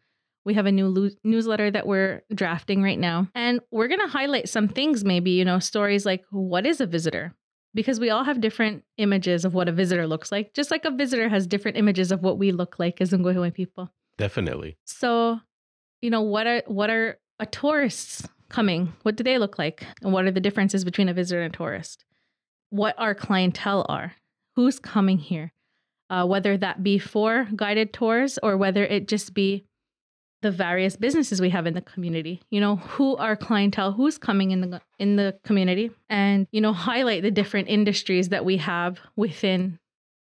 we 0.50 0.56
have 0.56 0.66
a 0.66 0.72
new 0.72 0.88
lo- 0.88 1.16
newsletter 1.24 1.70
that 1.70 1.86
we're 1.86 2.24
drafting 2.34 2.82
right 2.82 2.98
now. 2.98 3.28
And 3.36 3.60
we're 3.70 3.88
going 3.88 4.00
to 4.02 4.08
highlight 4.08 4.50
some 4.50 4.68
things, 4.68 5.06
maybe, 5.06 5.30
you 5.30 5.46
know, 5.46 5.60
stories 5.60 6.08
like 6.08 6.24
what 6.32 6.66
is 6.66 6.82
a 6.82 6.88
visitor? 6.88 7.36
Because 7.76 8.00
we 8.00 8.10
all 8.10 8.24
have 8.24 8.42
different 8.42 8.84
images 8.98 9.46
of 9.46 9.54
what 9.54 9.70
a 9.70 9.72
visitor 9.72 10.08
looks 10.08 10.32
like, 10.32 10.56
just 10.56 10.72
like 10.72 10.86
a 10.86 10.92
visitor 10.92 11.30
has 11.30 11.46
different 11.46 11.78
images 11.78 12.12
of 12.12 12.24
what 12.24 12.40
we 12.40 12.52
look 12.52 12.80
like 12.80 13.00
as 13.00 13.12
Onkwehón:we 13.12 13.54
people. 13.54 13.94
Definitely. 14.18 14.76
So, 14.86 15.40
you 16.02 16.10
know, 16.10 16.24
what 16.24 16.48
are 16.48 16.64
what 16.66 16.90
are 16.90 17.20
a 17.38 17.46
tourists 17.46 18.28
coming? 18.50 18.94
What 19.04 19.16
do 19.16 19.24
they 19.24 19.38
look 19.38 19.60
like? 19.60 19.86
And 20.02 20.12
what 20.12 20.26
are 20.26 20.32
the 20.32 20.42
differences 20.42 20.84
between 20.84 21.10
a 21.10 21.14
visitor 21.14 21.44
and 21.44 21.54
a 21.54 21.58
tourist? 21.58 22.06
What 22.72 22.96
our 22.98 23.14
clientele 23.14 23.86
are? 23.88 24.16
Who's 24.56 24.80
coming 24.80 25.20
here? 25.20 25.54
Uh, 26.10 26.26
whether 26.26 26.58
that 26.58 26.82
be 26.82 26.98
for 26.98 27.48
guided 27.56 27.94
tours 27.94 28.40
or 28.42 28.58
whether 28.58 28.84
it 28.84 29.08
just 29.08 29.36
be 29.36 29.69
the 30.42 30.52
various 30.52 30.96
businesses 30.96 31.42
we 31.42 31.50
have 31.50 31.68
in 31.68 31.74
the 31.74 31.82
community. 31.82 32.42
You 32.50 32.62
know 32.62 32.78
who 32.78 33.18
our 33.18 33.36
clientele 33.36 33.92
who's 33.92 34.18
coming 34.18 34.52
in 34.52 34.62
the 34.62 34.82
in 34.98 35.16
the 35.16 35.38
community 35.44 35.92
and 36.10 36.48
you 36.52 36.62
know 36.62 36.74
highlight 36.74 37.24
the 37.24 37.32
different 37.32 37.68
industries 37.68 38.30
that 38.30 38.46
we 38.46 38.58
have 38.58 39.00
within 39.16 39.80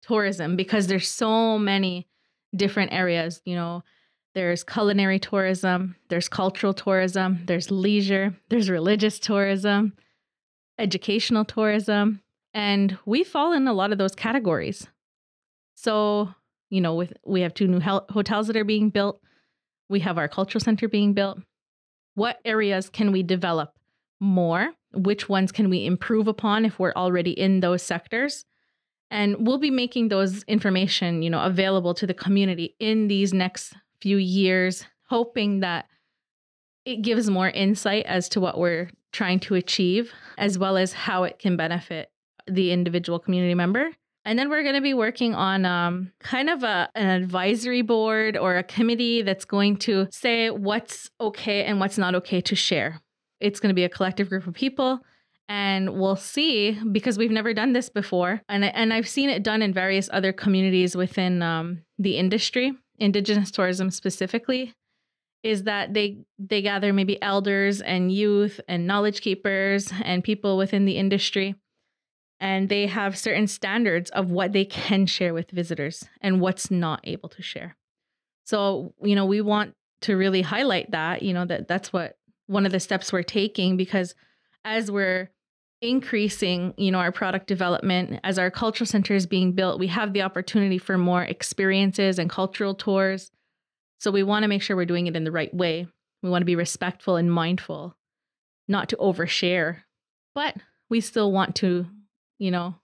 tourism 0.02 0.56
because 0.56 0.86
there's 0.86 1.08
so 1.08 1.58
many 1.58 2.06
different 2.54 2.92
areas. 2.92 3.42
You 3.44 3.56
know 3.56 3.82
there's 4.36 4.64
culinary 4.64 5.18
tourism, 5.18 5.96
there's 6.10 6.28
cultural 6.28 6.74
tourism, 6.74 7.40
there's 7.46 7.70
leisure, 7.70 8.36
there's 8.50 8.68
religious 8.68 9.18
tourism, 9.18 9.94
educational 10.78 11.46
tourism, 11.46 12.20
and 12.52 12.98
we 13.06 13.24
fall 13.24 13.52
in 13.52 13.66
a 13.66 13.72
lot 13.72 13.92
of 13.92 13.98
those 13.98 14.14
categories. 14.14 14.86
So, 15.74 16.34
you 16.68 16.82
know, 16.82 16.94
with 16.94 17.14
we 17.24 17.40
have 17.40 17.54
two 17.54 17.66
new 17.66 17.80
hel- 17.80 18.06
hotels 18.10 18.46
that 18.48 18.56
are 18.56 18.64
being 18.64 18.90
built, 18.90 19.20
we 19.88 20.00
have 20.00 20.18
our 20.18 20.28
cultural 20.28 20.60
center 20.60 20.88
being 20.88 21.12
built. 21.12 21.38
What 22.14 22.38
areas 22.44 22.88
can 22.88 23.12
we 23.12 23.22
develop 23.22 23.72
more? 24.20 24.70
Which 24.92 25.28
ones 25.28 25.52
can 25.52 25.68
we 25.68 25.84
improve 25.84 26.28
upon 26.28 26.64
if 26.64 26.78
we're 26.78 26.94
already 26.94 27.32
in 27.32 27.60
those 27.60 27.82
sectors? 27.82 28.44
And 29.10 29.46
we'll 29.46 29.58
be 29.58 29.70
making 29.70 30.08
those 30.08 30.42
information, 30.44 31.22
you 31.22 31.30
know, 31.30 31.42
available 31.42 31.94
to 31.94 32.06
the 32.06 32.14
community 32.14 32.74
in 32.80 33.08
these 33.08 33.32
next 33.32 33.74
few 34.00 34.16
years, 34.16 34.84
hoping 35.08 35.60
that 35.60 35.86
it 36.84 37.02
gives 37.02 37.30
more 37.30 37.50
insight 37.50 38.06
as 38.06 38.28
to 38.30 38.40
what 38.40 38.58
we're 38.58 38.90
trying 39.12 39.40
to 39.40 39.54
achieve, 39.54 40.12
as 40.38 40.58
well 40.58 40.76
as 40.76 40.92
how 40.92 41.24
it 41.24 41.38
can 41.38 41.56
benefit 41.56 42.10
the 42.46 42.72
individual 42.72 43.18
community 43.18 43.54
member. 43.54 43.90
And 44.26 44.36
then 44.36 44.50
we're 44.50 44.64
going 44.64 44.74
to 44.74 44.80
be 44.80 44.92
working 44.92 45.36
on 45.36 45.64
um, 45.64 46.10
kind 46.18 46.50
of 46.50 46.64
a, 46.64 46.90
an 46.96 47.06
advisory 47.06 47.82
board 47.82 48.36
or 48.36 48.56
a 48.56 48.64
committee 48.64 49.22
that's 49.22 49.44
going 49.44 49.76
to 49.78 50.08
say 50.10 50.50
what's 50.50 51.08
okay 51.20 51.64
and 51.64 51.78
what's 51.78 51.96
not 51.96 52.16
okay 52.16 52.40
to 52.40 52.56
share. 52.56 53.00
It's 53.38 53.60
going 53.60 53.70
to 53.70 53.74
be 53.74 53.84
a 53.84 53.88
collective 53.88 54.28
group 54.28 54.48
of 54.48 54.54
people. 54.54 54.98
And 55.48 55.94
we'll 55.94 56.16
see 56.16 56.76
because 56.90 57.18
we've 57.18 57.30
never 57.30 57.54
done 57.54 57.72
this 57.72 57.88
before. 57.88 58.42
And, 58.48 58.64
and 58.64 58.92
I've 58.92 59.08
seen 59.08 59.30
it 59.30 59.44
done 59.44 59.62
in 59.62 59.72
various 59.72 60.10
other 60.12 60.32
communities 60.32 60.96
within 60.96 61.40
um, 61.40 61.82
the 61.96 62.18
industry, 62.18 62.72
Indigenous 62.98 63.52
tourism 63.52 63.90
specifically 63.92 64.74
is 65.42 65.62
that 65.64 65.94
they 65.94 66.16
they 66.38 66.62
gather 66.62 66.92
maybe 66.92 67.20
elders 67.22 67.80
and 67.80 68.10
youth 68.10 68.58
and 68.66 68.86
knowledge 68.86 69.20
keepers 69.20 69.92
and 70.02 70.24
people 70.24 70.56
within 70.56 70.86
the 70.86 70.96
industry 70.96 71.54
and 72.40 72.68
they 72.68 72.86
have 72.86 73.16
certain 73.16 73.46
standards 73.46 74.10
of 74.10 74.30
what 74.30 74.52
they 74.52 74.64
can 74.64 75.06
share 75.06 75.32
with 75.32 75.50
visitors 75.50 76.04
and 76.20 76.40
what's 76.40 76.70
not 76.70 77.00
able 77.04 77.28
to 77.30 77.42
share. 77.42 77.76
So 78.44 78.94
you 79.02 79.14
know 79.14 79.26
we 79.26 79.40
want 79.40 79.74
to 80.02 80.16
really 80.16 80.42
highlight 80.42 80.90
that 80.90 81.22
you 81.22 81.32
know 81.32 81.44
that 81.44 81.68
that's 81.68 81.92
what 81.92 82.16
one 82.46 82.66
of 82.66 82.72
the 82.72 82.80
steps 82.80 83.12
we're 83.12 83.22
taking 83.22 83.76
because 83.76 84.14
as 84.64 84.90
we're 84.90 85.30
increasing 85.82 86.72
you 86.76 86.90
know 86.90 86.98
our 86.98 87.12
product 87.12 87.46
development 87.46 88.18
as 88.24 88.38
our 88.38 88.50
cultural 88.50 88.86
center 88.86 89.14
is 89.14 89.26
being 89.26 89.52
built 89.52 89.78
we 89.78 89.88
have 89.88 90.12
the 90.12 90.22
opportunity 90.22 90.78
for 90.78 90.96
more 90.96 91.22
experiences 91.22 92.18
and 92.18 92.30
cultural 92.30 92.74
tours. 92.74 93.30
So 93.98 94.10
we 94.10 94.22
want 94.22 94.42
to 94.42 94.48
make 94.48 94.62
sure 94.62 94.76
we're 94.76 94.84
doing 94.84 95.06
it 95.06 95.16
in 95.16 95.24
the 95.24 95.32
right 95.32 95.52
way. 95.54 95.88
We 96.22 96.30
want 96.30 96.42
to 96.42 96.46
be 96.46 96.56
respectful 96.56 97.16
and 97.16 97.32
mindful, 97.32 97.96
not 98.68 98.88
to 98.90 98.96
overshare, 98.96 99.82
but 100.34 100.56
we 100.88 101.00
still 101.00 101.32
want 101.32 101.56
to, 101.56 101.86
you 102.38 102.50
know, 102.50 102.74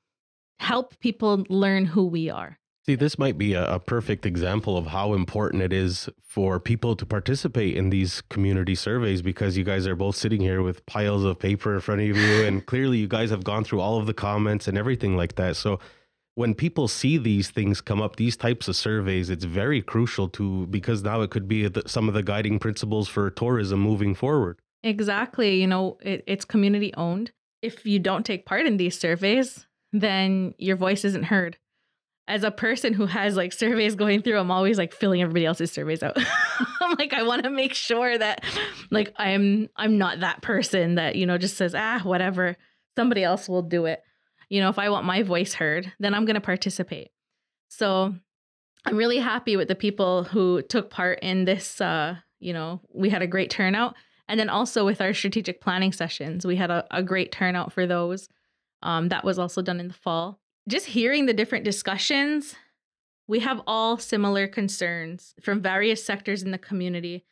help 0.59 0.99
people 1.01 1.45
learn 1.49 1.85
who 1.87 2.07
we 2.07 2.31
are. 2.31 2.59
See, 2.85 2.97
this 2.97 3.17
might 3.17 3.39
be 3.39 3.55
a, 3.55 3.75
a, 3.75 3.79
perfect 3.79 4.27
example 4.27 4.77
of 4.77 4.87
how 4.87 5.15
important 5.15 5.63
it 5.63 5.73
is 5.73 6.09
for 6.21 6.59
people 6.59 6.97
to 6.97 7.07
participate 7.07 7.77
in 7.77 7.91
these 7.91 8.23
community 8.23 8.75
surveys 8.75 9.23
because 9.23 9.57
you 9.57 9.63
guys 9.63 9.87
are 9.87 9.95
both 9.95 10.17
sitting 10.17 10.41
here 10.41 10.63
with 10.63 10.85
piles 10.87 11.23
of 11.23 11.39
paper 11.39 11.75
in 11.75 11.81
front 11.81 12.01
of 12.01 12.09
you. 12.09 12.15
and 12.45 12.67
clearly, 12.67 12.99
you 12.99 13.07
guys 13.07 13.31
have 13.31 13.45
gone 13.45 13.63
through 13.63 13.81
all 13.81 13.99
of 13.99 14.07
the 14.07 14.15
comments 14.15 14.67
and 14.67 14.77
everything 14.77 15.17
like 15.17 15.37
that. 15.37 15.55
So, 15.55 15.79
when 16.35 16.55
people 16.55 16.89
see 16.89 17.19
these 17.19 17.51
things 17.51 17.81
come 17.81 18.01
up, 18.03 18.17
these 18.17 18.37
types 18.37 18.67
of 18.67 18.75
surveys, 18.75 19.31
it's 19.31 19.45
very 19.45 19.81
crucial 19.83 20.29
to 20.31 20.67
because 20.67 21.05
now 21.05 21.21
it 21.21 21.31
could 21.31 21.47
be 21.47 21.69
the, 21.69 21.83
some 21.87 22.09
of 22.09 22.15
the 22.15 22.23
guiding 22.23 22.59
principles 22.59 23.09
for 23.09 23.31
tourism 23.31 23.79
moving 23.79 24.15
forward. 24.15 24.59
Exactly. 24.83 25.61
You 25.61 25.69
know, 25.69 25.99
it, 26.03 26.25
it's 26.27 26.45
community 26.45 26.93
owned. 26.95 27.31
If 27.62 27.87
you 27.87 27.99
don't 27.99 28.26
take 28.26 28.45
part 28.45 28.66
in 28.66 28.76
these 28.76 28.99
surveys, 28.99 29.66
then 29.92 30.54
your 30.59 30.76
voice 30.76 31.04
isn't 31.04 31.25
heard. 31.25 31.57
As 32.28 32.45
a 32.45 32.50
person 32.50 32.92
who 32.92 33.07
has 33.07 33.37
like 33.37 33.52
surveys 33.52 33.95
going 33.95 34.23
through, 34.23 34.38
I'm 34.38 34.50
always 34.50 34.78
like 34.78 34.92
filling 34.92 35.23
everybody 35.23 35.47
else's 35.47 35.73
surveys 35.73 36.02
out. 36.02 36.16
I'm 36.81 36.97
like, 36.99 37.12
I 37.12 37.23
want 37.23 37.45
to 37.45 37.50
make 37.50 37.75
sure 37.75 38.16
that 38.16 38.45
like 38.90 39.12
I'm 39.16 39.69
I'm 39.76 39.99
not 39.99 40.21
that 40.21 40.42
person 40.42 40.97
that, 40.97 41.16
you 41.16 41.26
know, 41.26 41.38
just 41.38 41.57
says, 41.57 41.75
ah, 41.75 42.00
whatever. 42.02 42.57
Somebody 42.97 43.25
else 43.25 43.49
will 43.49 43.62
do 43.62 43.87
it 43.87 44.02
you 44.52 44.61
know, 44.61 44.69
if 44.69 44.78
I 44.78 44.90
want 44.90 45.07
my 45.07 45.23
voice 45.23 45.54
heard, 45.54 45.90
then 45.99 46.12
I'm 46.12 46.26
going 46.26 46.35
to 46.35 46.40
participate. 46.42 47.09
So 47.69 48.14
I'm 48.85 48.97
really 48.99 49.16
happy 49.16 49.57
with 49.57 49.66
the 49.66 49.75
people 49.75 50.25
who 50.25 50.61
took 50.61 50.90
part 50.90 51.21
in 51.21 51.47
this. 51.47 51.81
Uh, 51.81 52.16
you 52.38 52.52
know, 52.52 52.83
we 52.92 53.09
had 53.09 53.23
a 53.23 53.26
great 53.26 53.49
turnout. 53.49 53.95
And 54.29 54.38
then 54.38 54.49
also 54.49 54.85
with 54.85 55.00
our 55.00 55.12
strategic 55.12 55.61
planning 55.61 55.93
sessions, 55.93 56.47
we 56.47 56.57
had 56.57 56.71
a, 56.71 56.87
a 56.91 57.02
great 57.02 57.33
turnout 57.33 57.73
for 57.73 57.87
those. 57.87 58.29
Um, 58.83 59.09
that 59.09 59.25
was 59.25 59.38
also 59.38 59.62
done 59.62 59.81
in 59.81 59.88
the 59.88 59.95
fall. 59.95 60.41
Just 60.69 60.87
hearing 60.87 61.26
the 61.26 61.35
different 61.35 61.64
discussions, 61.64 62.55
we 63.26 63.41
have 63.41 63.61
all 63.67 63.99
similar 63.99 64.47
concerns 64.47 65.35
from 65.43 65.61
various 65.61 66.05
sectors 66.05 66.43
in 66.43 66.50
the 66.50 66.59
community, 66.59 67.25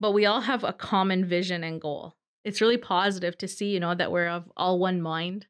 but 0.00 0.12
we 0.12 0.26
all 0.26 0.42
have 0.42 0.64
a 0.64 0.72
common 0.72 1.24
vision 1.24 1.64
and 1.64 1.80
goal. 1.80 2.16
It's 2.44 2.60
really 2.60 2.78
positive 2.78 3.36
to 3.38 3.48
see, 3.48 3.70
you 3.70 3.80
know, 3.80 3.94
that 3.94 4.10
we're 4.10 4.28
of 4.28 4.50
all 4.56 4.78
one 4.78 5.02
mind 5.02 5.46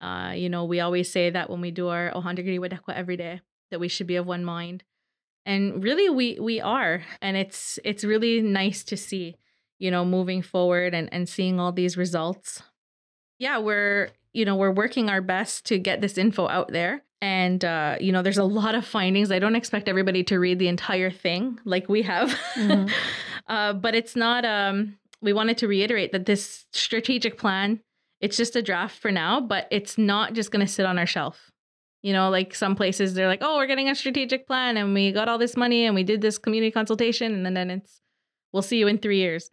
uh, 0.00 0.32
you 0.36 0.48
know, 0.48 0.64
we 0.64 0.80
always 0.80 1.10
say 1.10 1.30
that 1.30 1.48
when 1.48 1.60
we 1.60 1.70
do 1.70 1.88
our 1.88 2.10
Ohén:ton 2.12 2.44
Karihwatéhkwen 2.44 2.94
every 2.94 3.16
day, 3.16 3.40
that 3.70 3.80
we 3.80 3.88
should 3.88 4.06
be 4.06 4.16
of 4.16 4.26
one 4.26 4.44
mind. 4.44 4.84
And 5.44 5.82
really 5.82 6.10
we 6.10 6.38
we 6.40 6.60
are. 6.60 7.02
And 7.22 7.36
it's 7.36 7.78
it's 7.84 8.04
really 8.04 8.42
nice 8.42 8.84
to 8.84 8.96
see, 8.96 9.36
you 9.78 9.90
know, 9.90 10.04
moving 10.04 10.42
forward 10.42 10.94
and, 10.94 11.12
and 11.12 11.28
seeing 11.28 11.60
all 11.60 11.72
these 11.72 11.96
results. 11.96 12.62
Yeah, 13.38 13.58
we're, 13.58 14.10
you 14.32 14.44
know, 14.44 14.56
we're 14.56 14.70
working 14.70 15.08
our 15.10 15.20
best 15.20 15.66
to 15.66 15.78
get 15.78 16.00
this 16.00 16.16
info 16.18 16.48
out 16.48 16.72
there. 16.72 17.02
And 17.22 17.64
uh, 17.64 17.96
you 18.00 18.12
know, 18.12 18.22
there's 18.22 18.38
a 18.38 18.44
lot 18.44 18.74
of 18.74 18.86
findings. 18.86 19.30
I 19.30 19.38
don't 19.38 19.56
expect 19.56 19.88
everybody 19.88 20.22
to 20.24 20.38
read 20.38 20.58
the 20.58 20.68
entire 20.68 21.10
thing 21.10 21.58
like 21.64 21.88
we 21.88 22.02
have. 22.02 22.30
Mm-hmm. 22.54 22.88
uh, 23.52 23.72
but 23.72 23.94
it's 23.94 24.14
not 24.14 24.44
um 24.44 24.98
we 25.22 25.32
wanted 25.32 25.56
to 25.58 25.66
reiterate 25.66 26.12
that 26.12 26.26
this 26.26 26.66
strategic 26.72 27.38
plan 27.38 27.80
it's 28.20 28.36
just 28.36 28.56
a 28.56 28.62
draft 28.62 28.98
for 28.98 29.12
now, 29.12 29.40
but 29.40 29.68
it's 29.70 29.98
not 29.98 30.32
just 30.32 30.50
going 30.50 30.64
to 30.64 30.72
sit 30.72 30.86
on 30.86 30.98
our 30.98 31.06
shelf. 31.06 31.50
You 32.02 32.12
know, 32.12 32.30
like 32.30 32.54
some 32.54 32.76
places 32.76 33.14
they're 33.14 33.26
like, 33.26 33.42
oh, 33.42 33.56
we're 33.56 33.66
getting 33.66 33.88
a 33.88 33.94
strategic 33.94 34.46
plan 34.46 34.76
and 34.76 34.94
we 34.94 35.12
got 35.12 35.28
all 35.28 35.38
this 35.38 35.56
money 35.56 35.86
and 35.86 35.94
we 35.94 36.04
did 36.04 36.20
this 36.20 36.38
community 36.38 36.70
consultation. 36.70 37.34
And 37.34 37.44
then, 37.44 37.54
then 37.54 37.70
it's, 37.70 38.00
we'll 38.52 38.62
see 38.62 38.78
you 38.78 38.86
in 38.86 38.98
three 38.98 39.18
years. 39.18 39.50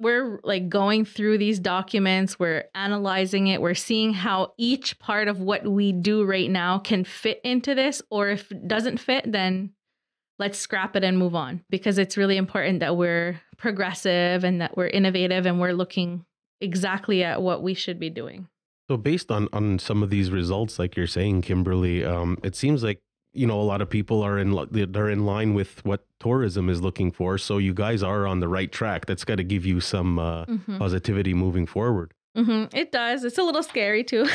We're 0.00 0.40
like 0.42 0.68
going 0.68 1.04
through 1.04 1.38
these 1.38 1.58
documents, 1.60 2.38
we're 2.38 2.64
analyzing 2.74 3.46
it, 3.46 3.62
we're 3.62 3.74
seeing 3.74 4.12
how 4.12 4.52
each 4.58 4.98
part 4.98 5.28
of 5.28 5.40
what 5.40 5.64
we 5.66 5.92
do 5.92 6.24
right 6.24 6.50
now 6.50 6.78
can 6.78 7.04
fit 7.04 7.40
into 7.44 7.74
this. 7.74 8.02
Or 8.10 8.28
if 8.28 8.50
it 8.50 8.66
doesn't 8.66 8.98
fit, 8.98 9.30
then 9.30 9.72
let's 10.38 10.58
scrap 10.58 10.96
it 10.96 11.04
and 11.04 11.18
move 11.18 11.34
on 11.34 11.62
because 11.70 11.98
it's 11.98 12.16
really 12.16 12.36
important 12.36 12.80
that 12.80 12.96
we're 12.96 13.40
progressive 13.56 14.44
and 14.44 14.60
that 14.60 14.76
we're 14.76 14.88
innovative 14.88 15.46
and 15.46 15.60
we're 15.60 15.72
looking 15.72 16.24
exactly 16.60 17.22
at 17.22 17.40
what 17.40 17.62
we 17.62 17.74
should 17.74 18.00
be 18.00 18.10
doing. 18.10 18.48
So 18.88 18.96
based 18.96 19.30
on 19.30 19.48
on 19.52 19.78
some 19.78 20.02
of 20.02 20.10
these 20.10 20.30
results, 20.30 20.78
like 20.78 20.96
you're 20.96 21.06
saying, 21.06 21.42
Kimberly, 21.42 22.04
um, 22.04 22.36
it 22.42 22.54
seems 22.54 22.82
like 22.82 23.00
you 23.34 23.46
know 23.46 23.60
a 23.60 23.62
lot 23.62 23.82
of 23.82 23.90
people 23.90 24.22
are 24.22 24.38
in 24.38 24.56
they're 24.70 25.10
in 25.10 25.26
line 25.26 25.54
with 25.54 25.84
what 25.84 26.06
tourism 26.20 26.70
is 26.70 26.80
looking 26.80 27.10
for. 27.10 27.36
So 27.38 27.58
you 27.58 27.74
guys 27.74 28.02
are 28.02 28.26
on 28.26 28.40
the 28.40 28.48
right 28.48 28.70
track. 28.70 29.06
That's 29.06 29.24
got 29.24 29.36
to 29.36 29.44
give 29.44 29.66
you 29.66 29.80
some 29.80 30.18
uh, 30.18 30.46
mm-hmm. 30.46 30.78
positivity 30.78 31.34
moving 31.34 31.66
forward. 31.66 32.14
Mm-hmm. 32.36 32.76
It 32.76 32.90
does. 32.90 33.24
It's 33.24 33.38
a 33.38 33.42
little 33.42 33.62
scary 33.62 34.02
too. 34.02 34.26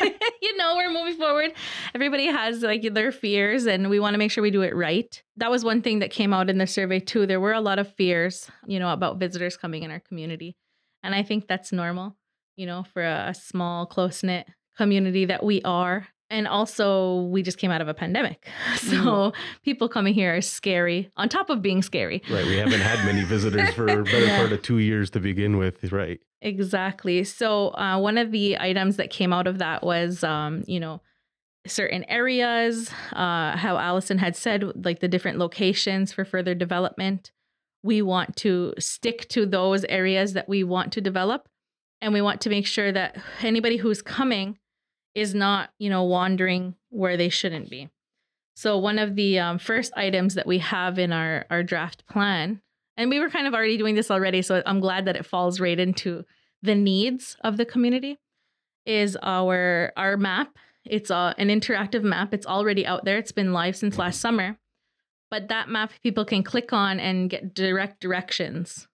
you 0.42 0.56
know, 0.56 0.76
we're 0.76 0.90
moving 0.90 1.16
forward. 1.16 1.52
Everybody 1.94 2.26
has 2.26 2.62
like 2.62 2.82
their 2.92 3.12
fears, 3.12 3.66
and 3.66 3.88
we 3.88 4.00
want 4.00 4.14
to 4.14 4.18
make 4.18 4.30
sure 4.30 4.42
we 4.42 4.50
do 4.50 4.62
it 4.62 4.74
right. 4.74 5.22
That 5.36 5.50
was 5.50 5.64
one 5.64 5.82
thing 5.82 6.00
that 6.00 6.10
came 6.10 6.32
out 6.32 6.50
in 6.50 6.58
the 6.58 6.66
survey 6.66 7.00
too. 7.00 7.26
There 7.26 7.40
were 7.40 7.52
a 7.52 7.60
lot 7.60 7.78
of 7.78 7.92
fears, 7.94 8.50
you 8.66 8.78
know, 8.78 8.92
about 8.92 9.18
visitors 9.18 9.56
coming 9.56 9.82
in 9.82 9.90
our 9.90 10.00
community. 10.00 10.56
And 11.02 11.14
I 11.14 11.22
think 11.22 11.46
that's 11.46 11.72
normal, 11.72 12.16
you 12.56 12.66
know, 12.66 12.84
for 12.92 13.02
a, 13.02 13.28
a 13.28 13.34
small, 13.34 13.86
close 13.86 14.22
knit 14.22 14.48
community 14.76 15.24
that 15.26 15.44
we 15.44 15.62
are. 15.62 16.08
And 16.28 16.48
also, 16.48 17.22
we 17.22 17.42
just 17.42 17.58
came 17.58 17.70
out 17.70 17.80
of 17.80 17.88
a 17.88 17.94
pandemic. 17.94 18.48
So 18.76 18.96
mm. 18.96 19.34
people 19.64 19.88
coming 19.88 20.14
here 20.14 20.36
are 20.36 20.40
scary 20.40 21.10
on 21.16 21.28
top 21.28 21.50
of 21.50 21.60
being 21.62 21.82
scary. 21.82 22.22
Right. 22.30 22.46
We 22.46 22.56
haven't 22.56 22.80
had 22.80 23.04
many 23.04 23.24
visitors 23.24 23.70
for 23.70 23.84
a 23.86 24.02
better 24.04 24.26
yeah. 24.26 24.38
part 24.38 24.52
of 24.52 24.62
two 24.62 24.78
years 24.78 25.10
to 25.10 25.20
begin 25.20 25.56
with. 25.56 25.90
Right. 25.92 26.20
Exactly. 26.42 27.24
So, 27.24 27.68
uh, 27.70 27.98
one 27.98 28.18
of 28.18 28.30
the 28.30 28.58
items 28.58 28.96
that 28.96 29.10
came 29.10 29.32
out 29.32 29.46
of 29.46 29.58
that 29.58 29.82
was, 29.82 30.22
um, 30.22 30.62
you 30.66 30.78
know, 30.78 31.00
certain 31.66 32.04
areas, 32.04 32.90
uh, 33.12 33.56
how 33.56 33.76
Allison 33.78 34.18
had 34.18 34.36
said, 34.36 34.84
like 34.84 35.00
the 35.00 35.08
different 35.08 35.38
locations 35.38 36.12
for 36.12 36.24
further 36.24 36.54
development 36.54 37.32
we 37.86 38.02
want 38.02 38.36
to 38.36 38.74
stick 38.78 39.28
to 39.28 39.46
those 39.46 39.84
areas 39.84 40.32
that 40.32 40.48
we 40.48 40.64
want 40.64 40.92
to 40.92 41.00
develop 41.00 41.48
and 42.00 42.12
we 42.12 42.20
want 42.20 42.40
to 42.42 42.50
make 42.50 42.66
sure 42.66 42.90
that 42.92 43.16
anybody 43.42 43.76
who's 43.76 44.02
coming 44.02 44.58
is 45.16 45.34
not 45.34 45.70
you 45.78 45.90
know 45.90 46.04
wandering 46.04 46.76
where 46.90 47.16
they 47.16 47.30
shouldn't 47.30 47.70
be 47.70 47.90
So 48.54 48.78
one 48.78 48.98
of 48.98 49.16
the 49.16 49.38
um, 49.38 49.58
first 49.58 49.92
items 49.96 50.34
that 50.34 50.46
we 50.46 50.58
have 50.58 50.98
in 50.98 51.12
our 51.12 51.46
our 51.50 51.62
draft 51.64 52.06
plan, 52.06 52.60
and 52.96 53.10
we 53.10 53.18
were 53.18 53.30
kind 53.30 53.46
of 53.46 53.54
already 53.54 53.76
doing 53.76 53.96
this 53.96 54.10
already, 54.10 54.42
so 54.42 54.62
I'm 54.64 54.80
glad 54.80 55.06
that 55.06 55.16
it 55.16 55.26
falls 55.26 55.58
right 55.58 55.78
into 55.78 56.24
the 56.62 56.74
needs 56.74 57.36
of 57.42 57.56
the 57.56 57.64
community, 57.64 58.18
is 58.84 59.16
our 59.22 59.92
our 59.96 60.16
map. 60.16 60.56
It's 60.84 61.10
a, 61.10 61.34
an 61.38 61.48
interactive 61.48 62.02
map. 62.02 62.32
It's 62.32 62.46
already 62.46 62.86
out 62.86 63.04
there. 63.04 63.18
It's 63.18 63.32
been 63.32 63.52
live 63.52 63.76
since 63.76 63.98
last 63.98 64.20
summer, 64.20 64.56
but 65.30 65.48
that 65.48 65.68
map 65.68 65.90
people 66.02 66.24
can 66.24 66.42
click 66.42 66.72
on 66.72 67.00
and 67.00 67.28
get 67.28 67.54
direct 67.54 68.00
directions. 68.00 68.86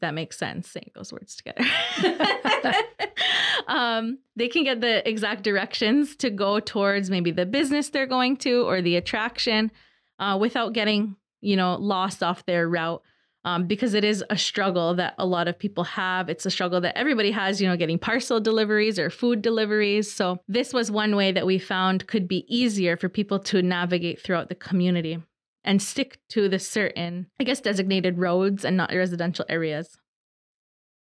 That 0.00 0.14
makes 0.14 0.38
sense, 0.38 0.70
saying 0.70 0.92
those 0.94 1.12
words 1.12 1.36
together. 1.36 1.64
um, 3.66 4.18
they 4.36 4.48
can 4.48 4.64
get 4.64 4.80
the 4.80 5.06
exact 5.08 5.42
directions 5.42 6.14
to 6.16 6.30
go 6.30 6.60
towards 6.60 7.10
maybe 7.10 7.32
the 7.32 7.46
business 7.46 7.90
they're 7.90 8.06
going 8.06 8.36
to 8.38 8.62
or 8.68 8.82
the 8.82 8.96
attraction 8.96 9.70
uh, 10.18 10.38
without 10.40 10.72
getting 10.72 11.16
you 11.40 11.56
know 11.56 11.74
lost 11.76 12.22
off 12.22 12.46
their 12.46 12.68
route. 12.68 13.02
Um, 13.42 13.66
because 13.66 13.94
it 13.94 14.04
is 14.04 14.22
a 14.28 14.36
struggle 14.36 14.96
that 14.96 15.14
a 15.16 15.24
lot 15.24 15.48
of 15.48 15.58
people 15.58 15.82
have. 15.84 16.28
It's 16.28 16.44
a 16.44 16.50
struggle 16.50 16.82
that 16.82 16.98
everybody 16.98 17.30
has 17.30 17.60
you 17.60 17.66
know 17.66 17.76
getting 17.76 17.98
parcel 17.98 18.38
deliveries 18.38 18.98
or 18.98 19.10
food 19.10 19.42
deliveries. 19.42 20.12
So 20.12 20.38
this 20.46 20.72
was 20.72 20.90
one 20.90 21.16
way 21.16 21.32
that 21.32 21.46
we 21.46 21.58
found 21.58 22.06
could 22.06 22.28
be 22.28 22.44
easier 22.54 22.96
for 22.96 23.08
people 23.08 23.38
to 23.40 23.62
navigate 23.62 24.20
throughout 24.20 24.50
the 24.50 24.54
community 24.54 25.18
and 25.64 25.80
stick 25.82 26.18
to 26.28 26.48
the 26.48 26.58
certain 26.58 27.26
i 27.40 27.44
guess 27.44 27.60
designated 27.60 28.18
roads 28.18 28.64
and 28.64 28.76
not 28.76 28.92
residential 28.92 29.44
areas 29.48 29.98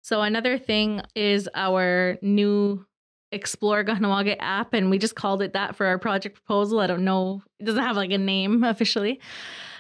so 0.03 0.23
another 0.23 0.57
thing 0.57 1.03
is 1.17 1.49
our 1.55 2.17
new 2.23 2.87
Explore 3.33 3.85
Kahnawake 3.85 4.37
app, 4.39 4.73
and 4.73 4.89
we 4.89 4.99
just 4.99 5.17
called 5.17 5.43
it 5.43 5.53
that 5.55 5.75
for 5.75 5.87
our 5.87 5.99
project 5.99 6.37
proposal. 6.37 6.79
I 6.79 6.87
don't 6.87 7.05
know, 7.05 7.43
it 7.59 7.65
doesn't 7.65 7.83
have 7.83 7.97
like 7.97 8.13
a 8.13 8.19
name 8.19 8.63
officially, 8.73 9.21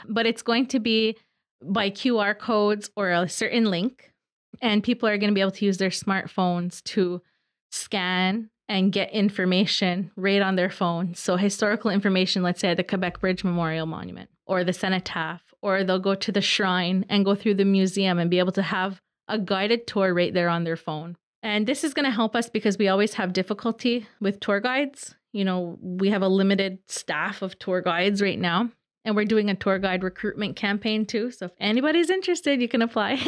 but 0.08 0.26
it's 0.26 0.42
going 0.42 0.66
to 0.66 0.80
be 0.80 1.16
by 1.62 1.90
QR 1.90 2.36
codes 2.36 2.90
or 2.96 3.12
a 3.12 3.28
certain 3.28 3.66
link, 3.66 4.12
and 4.60 4.82
people 4.82 5.08
are 5.08 5.16
going 5.16 5.30
to 5.30 5.34
be 5.34 5.40
able 5.40 5.52
to 5.52 5.64
use 5.64 5.78
their 5.78 5.90
smartphones 5.90 6.82
to 6.84 7.22
scan 7.70 8.50
and 8.68 8.92
get 8.92 9.12
information 9.12 10.10
right 10.16 10.42
on 10.42 10.56
their 10.56 10.70
phone. 10.70 11.14
So 11.14 11.36
historical 11.36 11.90
information, 11.90 12.42
let's 12.42 12.60
say 12.60 12.70
at 12.70 12.76
the 12.76 12.84
Quebec 12.84 13.20
Bridge 13.20 13.44
Memorial 13.44 13.86
Monument 13.86 14.30
or 14.46 14.64
the 14.64 14.72
cenotaph, 14.72 15.42
or 15.62 15.84
they'll 15.84 15.98
go 15.98 16.14
to 16.14 16.32
the 16.32 16.40
shrine 16.40 17.04
and 17.08 17.24
go 17.24 17.34
through 17.34 17.54
the 17.54 17.64
museum 17.64 18.18
and 18.18 18.30
be 18.30 18.38
able 18.38 18.52
to 18.52 18.62
have 18.62 19.00
a 19.28 19.38
guided 19.38 19.86
tour 19.86 20.14
right 20.14 20.32
there 20.32 20.48
on 20.48 20.64
their 20.64 20.76
phone. 20.76 21.16
And 21.42 21.66
this 21.66 21.84
is 21.84 21.94
going 21.94 22.04
to 22.04 22.10
help 22.10 22.34
us 22.34 22.48
because 22.48 22.78
we 22.78 22.88
always 22.88 23.14
have 23.14 23.32
difficulty 23.32 24.06
with 24.20 24.40
tour 24.40 24.60
guides. 24.60 25.14
You 25.32 25.44
know, 25.44 25.78
we 25.80 26.10
have 26.10 26.22
a 26.22 26.28
limited 26.28 26.78
staff 26.88 27.42
of 27.42 27.58
tour 27.58 27.80
guides 27.82 28.22
right 28.22 28.38
now, 28.38 28.70
and 29.04 29.14
we're 29.14 29.26
doing 29.26 29.50
a 29.50 29.54
tour 29.54 29.78
guide 29.78 30.02
recruitment 30.02 30.56
campaign 30.56 31.06
too. 31.06 31.30
So 31.30 31.46
if 31.46 31.52
anybody's 31.60 32.10
interested, 32.10 32.60
you 32.60 32.68
can 32.68 32.82
apply. 32.82 33.20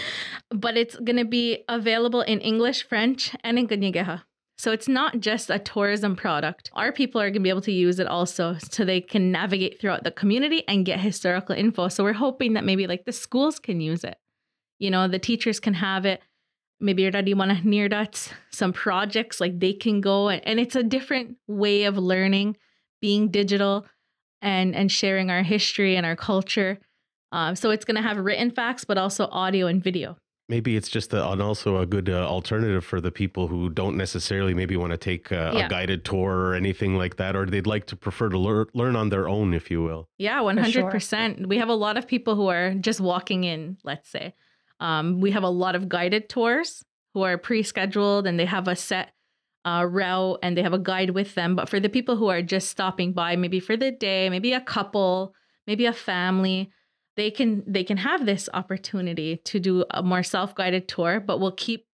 but 0.50 0.76
it's 0.76 0.96
going 0.96 1.16
to 1.16 1.24
be 1.24 1.64
available 1.68 2.22
in 2.22 2.40
English, 2.40 2.86
French, 2.86 3.34
and 3.42 3.58
in 3.58 3.68
Kanien'keha. 3.68 4.22
So 4.62 4.70
it's 4.70 4.86
not 4.86 5.18
just 5.18 5.50
a 5.50 5.58
tourism 5.58 6.14
product. 6.14 6.70
Our 6.74 6.92
people 6.92 7.20
are 7.20 7.30
going 7.30 7.34
to 7.34 7.40
be 7.40 7.48
able 7.48 7.62
to 7.62 7.72
use 7.72 7.98
it 7.98 8.06
also 8.06 8.58
so 8.70 8.84
they 8.84 9.00
can 9.00 9.32
navigate 9.32 9.80
throughout 9.80 10.04
the 10.04 10.12
community 10.12 10.62
and 10.68 10.86
get 10.86 11.00
historical 11.00 11.56
info. 11.56 11.88
So 11.88 12.04
we're 12.04 12.12
hoping 12.12 12.52
that 12.52 12.62
maybe 12.62 12.86
like 12.86 13.04
the 13.04 13.10
schools 13.10 13.58
can 13.58 13.80
use 13.80 14.04
it. 14.04 14.16
You 14.78 14.92
know, 14.92 15.08
the 15.08 15.18
teachers 15.18 15.58
can 15.58 15.74
have 15.74 16.06
it. 16.06 16.20
Maybe 16.78 17.10
near 17.10 17.88
dots 17.88 18.30
some 18.52 18.72
projects 18.72 19.40
like 19.40 19.58
they 19.58 19.72
can 19.72 20.00
go 20.00 20.28
and, 20.28 20.46
and 20.46 20.60
it's 20.60 20.76
a 20.76 20.84
different 20.84 21.38
way 21.48 21.82
of 21.82 21.98
learning, 21.98 22.56
being 23.00 23.30
digital 23.32 23.84
and 24.40 24.76
and 24.76 24.92
sharing 24.92 25.28
our 25.28 25.42
history 25.42 25.96
and 25.96 26.06
our 26.06 26.14
culture. 26.14 26.78
Um, 27.32 27.56
so 27.56 27.70
it's 27.70 27.84
going 27.84 27.96
to 27.96 28.08
have 28.08 28.16
written 28.16 28.52
facts, 28.52 28.84
but 28.84 28.96
also 28.96 29.26
audio 29.26 29.66
and 29.66 29.82
video. 29.82 30.18
Maybe 30.48 30.76
it's 30.76 30.88
just 30.88 31.12
a, 31.14 31.30
and 31.30 31.40
also 31.40 31.78
a 31.78 31.86
good 31.86 32.08
uh, 32.10 32.26
alternative 32.28 32.84
for 32.84 33.00
the 33.00 33.10
people 33.10 33.48
who 33.48 33.70
don't 33.70 33.96
necessarily 33.96 34.54
maybe 34.54 34.76
want 34.76 34.90
to 34.90 34.98
take 34.98 35.30
uh, 35.32 35.52
Yeah. 35.54 35.66
a 35.66 35.68
guided 35.68 36.04
tour 36.04 36.36
or 36.46 36.54
anything 36.54 36.96
like 36.98 37.16
that, 37.16 37.36
or 37.36 37.46
they'd 37.46 37.66
like 37.66 37.86
to 37.86 37.96
prefer 37.96 38.28
to 38.28 38.38
lear- 38.38 38.66
learn 38.74 38.96
on 38.96 39.08
their 39.08 39.28
own, 39.28 39.54
if 39.54 39.70
you 39.70 39.82
will. 39.82 40.08
Yeah, 40.18 40.40
one 40.40 40.56
hundred 40.58 40.90
percent. 40.90 41.46
We 41.46 41.58
have 41.58 41.68
a 41.68 41.74
lot 41.74 41.96
of 41.96 42.06
people 42.06 42.34
who 42.34 42.48
are 42.48 42.74
just 42.74 43.00
walking 43.00 43.44
in. 43.44 43.78
Let's 43.84 44.08
say, 44.10 44.34
um, 44.80 45.20
we 45.20 45.30
have 45.30 45.44
a 45.44 45.48
lot 45.48 45.74
of 45.74 45.88
guided 45.88 46.28
tours 46.28 46.84
who 47.14 47.22
are 47.22 47.38
pre-scheduled 47.38 48.26
and 48.26 48.38
they 48.38 48.46
have 48.46 48.66
a 48.68 48.74
set 48.74 49.12
uh, 49.64 49.86
route 49.88 50.38
and 50.42 50.56
they 50.56 50.62
have 50.62 50.72
a 50.72 50.78
guide 50.78 51.10
with 51.10 51.34
them. 51.34 51.54
But 51.54 51.68
for 51.68 51.78
the 51.78 51.88
people 51.88 52.16
who 52.16 52.28
are 52.28 52.42
just 52.42 52.68
stopping 52.68 53.12
by, 53.12 53.36
maybe 53.36 53.60
for 53.60 53.76
the 53.76 53.92
day, 53.92 54.28
maybe 54.28 54.52
a 54.54 54.60
couple, 54.60 55.34
maybe 55.66 55.86
a 55.86 55.92
family, 55.92 56.70
they 57.16 57.30
can 57.30 57.62
they 57.66 57.84
can 57.84 57.98
have 57.98 58.26
this 58.26 58.48
opportunity 58.54 59.36
to 59.44 59.60
do 59.60 59.84
a 59.90 60.02
more 60.02 60.22
self-guided 60.22 60.88
tour. 60.88 61.20
But 61.20 61.38
we'll 61.38 61.52
keep 61.52 61.86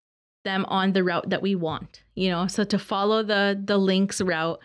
them 0.45 0.65
on 0.69 0.93
the 0.93 1.05
route 1.05 1.31
that 1.31 1.43
we 1.43 1.55
want. 1.55 2.03
You 2.15 2.31
know, 2.31 2.47
so 2.47 2.65
to 2.65 2.79
follow 2.79 3.23
the 3.23 3.61
the 3.63 3.79
links 3.79 4.21
route. 4.21 4.61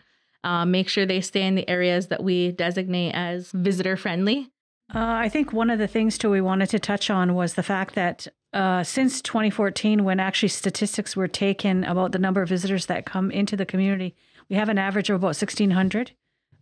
Uh, 0.46 0.66
make 0.66 0.90
sure 0.90 1.06
they 1.06 1.22
stay 1.22 1.44
in 1.44 1.56
the 1.56 1.70
areas 1.70 2.08
that 2.08 2.22
we 2.22 2.52
designate 2.52 3.14
as 3.14 3.50
visitor 3.54 3.96
friendly. 3.96 4.52
Uh, 4.94 5.00
I 5.00 5.30
think 5.30 5.54
one 5.54 5.70
of 5.70 5.80
the 5.80 5.88
things 5.88 6.18
too 6.18 6.30
we 6.30 6.42
wanted 6.42 6.70
to 6.72 6.80
touch 6.80 7.10
on 7.10 7.34
was 7.34 7.54
the 7.54 7.64
fact 7.64 7.96
that 7.96 8.28
uh, 8.54 8.84
since 8.84 9.22
2014, 9.22 10.04
when 10.04 10.20
actually 10.20 10.50
statistics 10.50 11.16
were 11.16 11.28
taken 11.28 11.84
about 11.84 12.12
the 12.12 12.20
number 12.20 12.42
of 12.42 12.50
visitors 12.50 12.86
that 12.86 13.06
come 13.06 13.32
into 13.32 13.56
the 13.56 13.66
community, 13.66 14.16
we 14.50 14.56
have 14.56 14.70
an 14.70 14.78
average 14.78 15.10
of 15.10 15.16
about 15.16 15.28
1,600, 15.28 16.12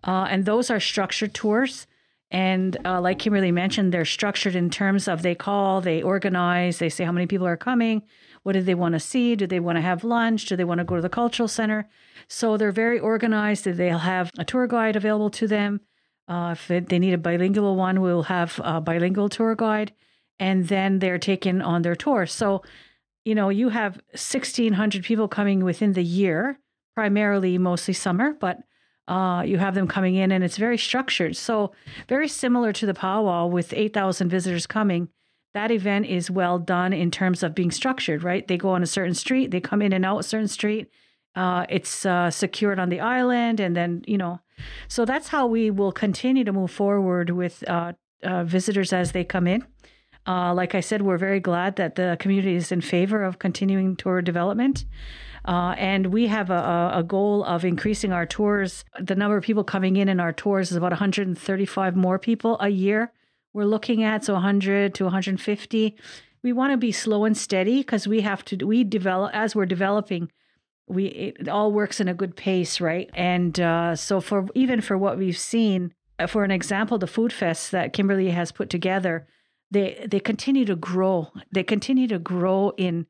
uh, 0.04 0.28
and 0.30 0.46
those 0.46 0.70
are 0.70 0.80
structured 0.80 1.34
tours. 1.34 1.88
And 2.32 2.78
uh, 2.86 3.02
like 3.02 3.20
Kimberly 3.20 3.52
mentioned, 3.52 3.94
they're 3.94 4.06
structured 4.06 4.56
in 4.56 4.70
terms 4.70 5.08
of 5.10 5.22
they 5.22 5.36
call, 5.36 5.82
they 5.82 6.02
organize, 6.02 6.80
they 6.80 6.88
say 6.88 7.04
how 7.04 7.12
many 7.12 7.28
people 7.28 7.46
are 7.46 7.58
coming, 7.58 8.04
what 8.44 8.54
do 8.54 8.62
they 8.62 8.74
want 8.74 8.94
to 8.94 9.00
see, 9.02 9.36
do 9.36 9.46
they 9.46 9.60
want 9.60 9.78
to 9.78 9.82
have 9.82 10.06
lunch, 10.06 10.46
do 10.46 10.56
they 10.56 10.64
want 10.64 10.80
to 10.80 10.86
go 10.86 10.96
to 10.96 11.02
the 11.02 11.10
cultural 11.10 11.50
center. 11.50 11.90
So 12.30 12.56
they're 12.56 12.72
very 12.72 13.00
organized. 13.00 13.66
They'll 13.66 13.98
have 13.98 14.32
a 14.38 14.46
tour 14.46 14.66
guide 14.66 14.96
available 14.96 15.30
to 15.32 15.48
them. 15.48 15.82
Uh, 16.28 16.56
if 16.58 16.88
they 16.88 17.00
need 17.00 17.14
a 17.14 17.18
bilingual 17.18 17.76
one, 17.76 18.00
we'll 18.00 18.24
have 18.24 18.60
a 18.64 18.80
bilingual 18.80 19.28
tour 19.28 19.54
guide, 19.54 19.92
and 20.40 20.70
then 20.70 21.00
they're 21.00 21.20
taken 21.20 21.62
on 21.62 21.82
their 21.82 21.96
tour. 21.96 22.26
So, 22.26 22.64
you 23.26 23.36
know, 23.36 23.50
you 23.50 23.70
have 23.70 23.96
1,600 24.12 25.04
people 25.04 25.28
coming 25.28 25.66
within 25.66 25.92
the 25.92 26.04
year, 26.04 26.60
primarily 26.96 27.58
mostly 27.58 27.94
summer, 27.94 28.34
but 28.40 28.60
uh, 29.12 29.42
you 29.42 29.58
have 29.58 29.76
them 29.76 29.90
coming 29.90 30.16
in, 30.16 30.32
and 30.32 30.42
it's 30.42 30.56
very 30.56 30.78
structured. 30.78 31.36
So, 31.36 31.74
very 32.08 32.30
similar 32.30 32.72
to 32.72 32.86
the 32.86 32.94
powwow 32.94 33.46
with 33.46 33.74
8,000 33.74 34.30
visitors 34.30 34.66
coming. 34.66 35.10
That 35.54 35.70
event 35.70 36.06
is 36.06 36.32
well 36.32 36.58
done 36.58 36.94
in 36.94 37.12
terms 37.12 37.44
of 37.44 37.54
being 37.54 37.72
structured, 37.72 38.24
right? 38.24 38.48
They 38.48 38.56
go 38.56 38.70
on 38.70 38.84
a 38.84 38.88
certain 38.88 39.14
street, 39.14 39.52
they 39.52 39.60
come 39.60 39.82
in 39.82 39.92
and 39.92 40.06
out 40.06 40.20
a 40.20 40.24
certain 40.24 40.48
street. 40.48 40.88
Uh, 41.36 41.66
it's 41.68 42.06
uh, 42.06 42.32
secured 42.32 42.80
on 42.80 42.88
the 42.88 43.02
island, 43.02 43.60
and 43.60 43.76
then 43.76 44.02
you 44.08 44.18
know, 44.18 44.40
so 44.88 45.04
that's 45.04 45.28
how 45.28 45.46
we 45.46 45.70
will 45.70 45.92
continue 45.92 46.46
to 46.46 46.54
move 46.54 46.72
forward 46.72 47.32
with 47.32 47.68
uh, 47.68 47.92
uh, 48.24 48.46
visitors 48.46 48.94
as 48.94 49.12
they 49.12 49.26
come 49.26 49.46
in. 49.46 49.66
Uh, 50.26 50.54
like 50.54 50.74
I 50.74 50.80
said, 50.80 51.02
we're 51.02 51.18
very 51.18 51.42
glad 51.42 51.76
that 51.76 51.96
the 51.96 52.16
community 52.18 52.56
is 52.56 52.72
in 52.72 52.80
favor 52.80 53.24
of 53.24 53.40
continuing 53.40 53.98
tour 53.98 54.22
development. 54.22 54.86
Uh, 55.46 55.74
and 55.78 56.08
we 56.08 56.28
have 56.28 56.50
a, 56.50 56.92
a- 56.96 57.04
goal 57.04 57.44
of 57.44 57.66
increasing 57.66 58.12
our 58.12 58.26
tours. 58.26 58.86
The 59.00 59.16
number 59.16 59.38
of 59.38 59.44
people 59.44 59.64
coming 59.64 59.96
in 59.98 60.08
in 60.08 60.20
our 60.20 60.32
tours 60.32 60.70
is 60.70 60.78
about 60.78 60.92
135 60.92 61.96
more 61.96 62.20
people 62.20 62.58
a 62.60 62.70
year. 62.70 63.12
We're 63.54 63.66
looking 63.66 64.04
at 64.04 64.24
so 64.24 64.34
100 64.34 64.94
to 64.96 65.04
150. 65.06 65.96
We 66.44 66.54
want 66.54 66.74
to 66.74 66.78
be 66.78 66.92
slow 66.92 67.26
and 67.26 67.36
steady 67.36 67.80
because 67.80 68.08
we 68.08 68.22
have 68.22 68.46
to. 68.46 68.66
We 68.66 68.84
develop 68.84 69.32
as 69.34 69.56
we're 69.56 69.66
developing 69.66 70.32
we 70.92 71.06
it 71.06 71.48
all 71.48 71.72
works 71.72 72.00
in 72.00 72.08
a 72.08 72.14
good 72.14 72.36
pace 72.36 72.82
right 72.82 73.10
and 73.14 73.60
uh, 73.60 73.96
so 73.96 74.20
for 74.20 74.48
even 74.54 74.82
for 74.82 74.98
what 74.98 75.18
we've 75.18 75.38
seen 75.38 75.94
uh, 76.20 76.28
for 76.28 76.44
an 76.44 76.52
example 76.52 76.98
the 76.98 77.08
food 77.08 77.32
fest 77.32 77.72
that 77.72 77.94
kimberly 77.94 78.30
has 78.30 78.52
put 78.52 78.70
together 78.70 79.26
they 79.70 80.06
they 80.10 80.20
continue 80.20 80.66
to 80.66 80.76
grow 80.76 81.32
they 81.52 81.64
continue 81.64 82.08
to 82.08 82.20
grow 82.20 82.74
in 82.78 83.06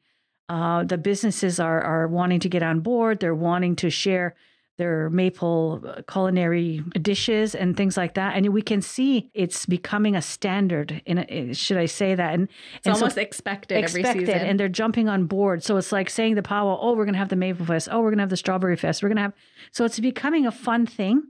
uh, 0.51 0.83
the 0.83 0.97
businesses 0.97 1.59
are 1.59 1.81
are 1.81 2.07
wanting 2.19 2.41
to 2.41 2.49
get 2.49 2.61
on 2.61 2.81
board. 2.81 3.19
They're 3.21 3.41
wanting 3.51 3.75
to 3.77 3.89
share 3.89 4.35
their 4.77 5.09
maple 5.09 5.81
uh, 5.87 6.01
culinary 6.11 6.83
dishes 7.01 7.53
and 7.55 7.77
things 7.77 7.95
like 7.97 8.15
that. 8.15 8.35
And 8.35 8.49
we 8.49 8.61
can 8.61 8.81
see 8.81 9.29
it's 9.33 9.65
becoming 9.65 10.15
a 10.15 10.21
standard 10.21 11.01
in 11.05 11.19
a, 11.19 11.53
should 11.53 11.77
i 11.77 11.85
say 11.85 12.15
that? 12.15 12.33
And 12.33 12.43
It's 12.77 12.87
and 12.87 12.95
so- 12.97 13.03
almost 13.03 13.17
expected, 13.17 13.75
every 13.83 14.01
expected 14.01 14.27
season. 14.27 14.41
and 14.47 14.59
they're 14.59 14.75
jumping 14.81 15.07
on 15.07 15.25
board. 15.25 15.63
So 15.63 15.77
it's 15.77 15.91
like 15.91 16.09
saying 16.09 16.35
the 16.35 16.43
powwow 16.43 16.77
oh 16.81 16.93
we're 16.95 17.05
going 17.05 17.13
to 17.19 17.19
have 17.19 17.29
the 17.29 17.35
maple 17.45 17.65
fest. 17.65 17.87
Oh 17.91 17.99
we're 18.01 18.09
going 18.09 18.17
to 18.17 18.23
have 18.23 18.29
the 18.35 18.43
strawberry 18.45 18.75
fest. 18.75 19.03
We're 19.03 19.09
going 19.09 19.17
to 19.23 19.27
have 19.27 19.33
so 19.71 19.85
it's 19.85 19.99
becoming 19.99 20.45
a 20.45 20.51
fun 20.51 20.85
thing. 20.85 21.23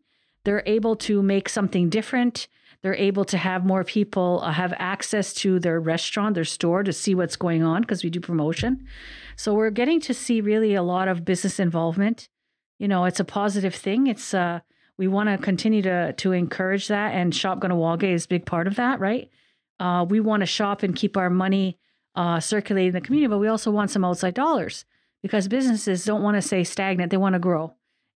They're 0.45 0.63
able 0.65 0.95
to 1.07 1.21
make 1.21 1.47
something 1.49 1.89
different 1.89 2.47
they're 2.81 2.95
able 2.95 3.25
to 3.25 3.37
have 3.37 3.65
more 3.65 3.83
people 3.83 4.41
uh, 4.43 4.51
have 4.51 4.73
access 4.77 5.33
to 5.33 5.59
their 5.59 5.79
restaurant 5.79 6.35
their 6.35 6.43
store 6.43 6.83
to 6.83 6.93
see 6.93 7.13
what's 7.15 7.35
going 7.35 7.63
on 7.63 7.81
because 7.81 8.03
we 8.03 8.09
do 8.09 8.19
promotion. 8.19 8.85
So 9.35 9.53
we're 9.53 9.69
getting 9.69 9.99
to 10.01 10.13
see 10.13 10.41
really 10.41 10.73
a 10.75 10.83
lot 10.83 11.07
of 11.07 11.25
business 11.25 11.59
involvement. 11.59 12.29
You 12.79 12.87
know 12.87 13.05
it's 13.05 13.19
a 13.19 13.25
positive 13.25 13.75
thing. 13.75 14.07
It's 14.07 14.33
uh 14.33 14.61
we 14.97 15.07
want 15.07 15.29
to 15.29 15.37
continue 15.37 15.81
to 15.83 16.13
to 16.13 16.31
encourage 16.31 16.87
that, 16.87 17.13
and 17.13 17.33
Shop 17.33 17.59
Kahnawake 17.59 18.03
is 18.03 18.25
a 18.25 18.27
big 18.27 18.45
part 18.45 18.67
of 18.67 18.75
that, 18.75 18.99
right? 18.99 19.29
Uh, 19.79 20.05
we 20.07 20.19
want 20.19 20.41
to 20.41 20.45
shop 20.45 20.83
and 20.83 20.95
keep 20.95 21.17
our 21.17 21.29
money 21.29 21.79
uh, 22.13 22.39
circulating 22.39 22.89
in 22.89 22.93
the 22.93 23.01
community, 23.01 23.27
but 23.27 23.39
we 23.39 23.47
also 23.47 23.71
want 23.71 23.89
some 23.89 24.05
outside 24.05 24.35
dollars 24.35 24.85
because 25.23 25.47
businesses 25.47 26.05
don't 26.05 26.21
want 26.21 26.35
to 26.35 26.41
stay 26.41 26.63
stagnant; 26.63 27.09
they 27.09 27.17
want 27.17 27.33
to 27.33 27.39
grow, 27.39 27.73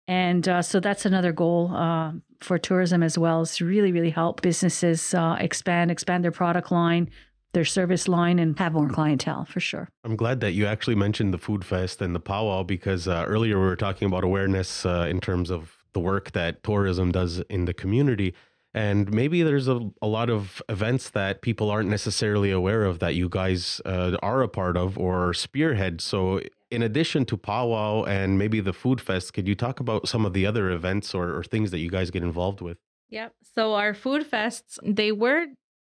and 0.08 0.48
uh, 0.48 0.62
so 0.62 0.80
that's 0.80 1.04
another 1.04 1.32
goal 1.32 1.70
uh, 1.74 2.12
for 2.40 2.58
tourism 2.58 3.02
as 3.02 3.18
well 3.18 3.42
is 3.42 3.56
to 3.56 3.66
really, 3.66 3.92
really 3.92 4.10
help 4.10 4.42
businesses 4.42 5.14
uh, 5.14 5.36
expand, 5.40 5.90
expand 5.90 6.22
their 6.22 6.30
product 6.30 6.70
line, 6.70 7.10
their 7.52 7.64
service 7.64 8.06
line, 8.06 8.38
and 8.38 8.58
have 8.58 8.74
more 8.74 8.88
clientele 8.88 9.44
for 9.46 9.60
sure. 9.60 9.88
I'm 10.04 10.16
glad 10.16 10.40
that 10.40 10.52
you 10.52 10.66
actually 10.66 10.94
mentioned 10.94 11.34
the 11.34 11.38
food 11.38 11.64
fest 11.64 12.00
and 12.00 12.14
the 12.14 12.20
powwow 12.20 12.62
because 12.62 13.08
uh, 13.08 13.24
earlier 13.26 13.58
we 13.58 13.66
were 13.66 13.76
talking 13.76 14.06
about 14.06 14.24
awareness 14.24 14.86
uh, 14.86 15.06
in 15.08 15.20
terms 15.20 15.50
of 15.50 15.76
the 15.92 16.00
work 16.00 16.32
that 16.32 16.62
tourism 16.62 17.10
does 17.10 17.40
in 17.48 17.64
the 17.64 17.74
community. 17.74 18.34
And 18.74 19.10
maybe 19.10 19.42
there's 19.42 19.68
a, 19.68 19.80
a 20.02 20.06
lot 20.06 20.28
of 20.28 20.60
events 20.68 21.08
that 21.10 21.40
people 21.40 21.70
aren't 21.70 21.88
necessarily 21.88 22.50
aware 22.50 22.84
of 22.84 22.98
that 22.98 23.14
you 23.14 23.30
guys 23.30 23.80
uh, 23.86 24.18
are 24.22 24.42
a 24.42 24.48
part 24.48 24.76
of 24.76 24.98
or 24.98 25.32
spearhead. 25.32 26.02
So, 26.02 26.42
in 26.70 26.82
addition 26.82 27.24
to 27.26 27.36
powwow 27.36 28.04
and 28.04 28.38
maybe 28.38 28.60
the 28.60 28.72
food 28.72 29.00
fest, 29.00 29.32
could 29.34 29.46
you 29.46 29.54
talk 29.54 29.80
about 29.80 30.08
some 30.08 30.26
of 30.26 30.32
the 30.32 30.46
other 30.46 30.70
events 30.70 31.14
or, 31.14 31.36
or 31.36 31.44
things 31.44 31.70
that 31.70 31.78
you 31.78 31.90
guys 31.90 32.10
get 32.10 32.22
involved 32.22 32.60
with? 32.60 32.78
Yep. 33.10 33.34
So 33.54 33.74
our 33.74 33.94
food 33.94 34.28
fests, 34.28 34.78
they 34.82 35.12
were 35.12 35.46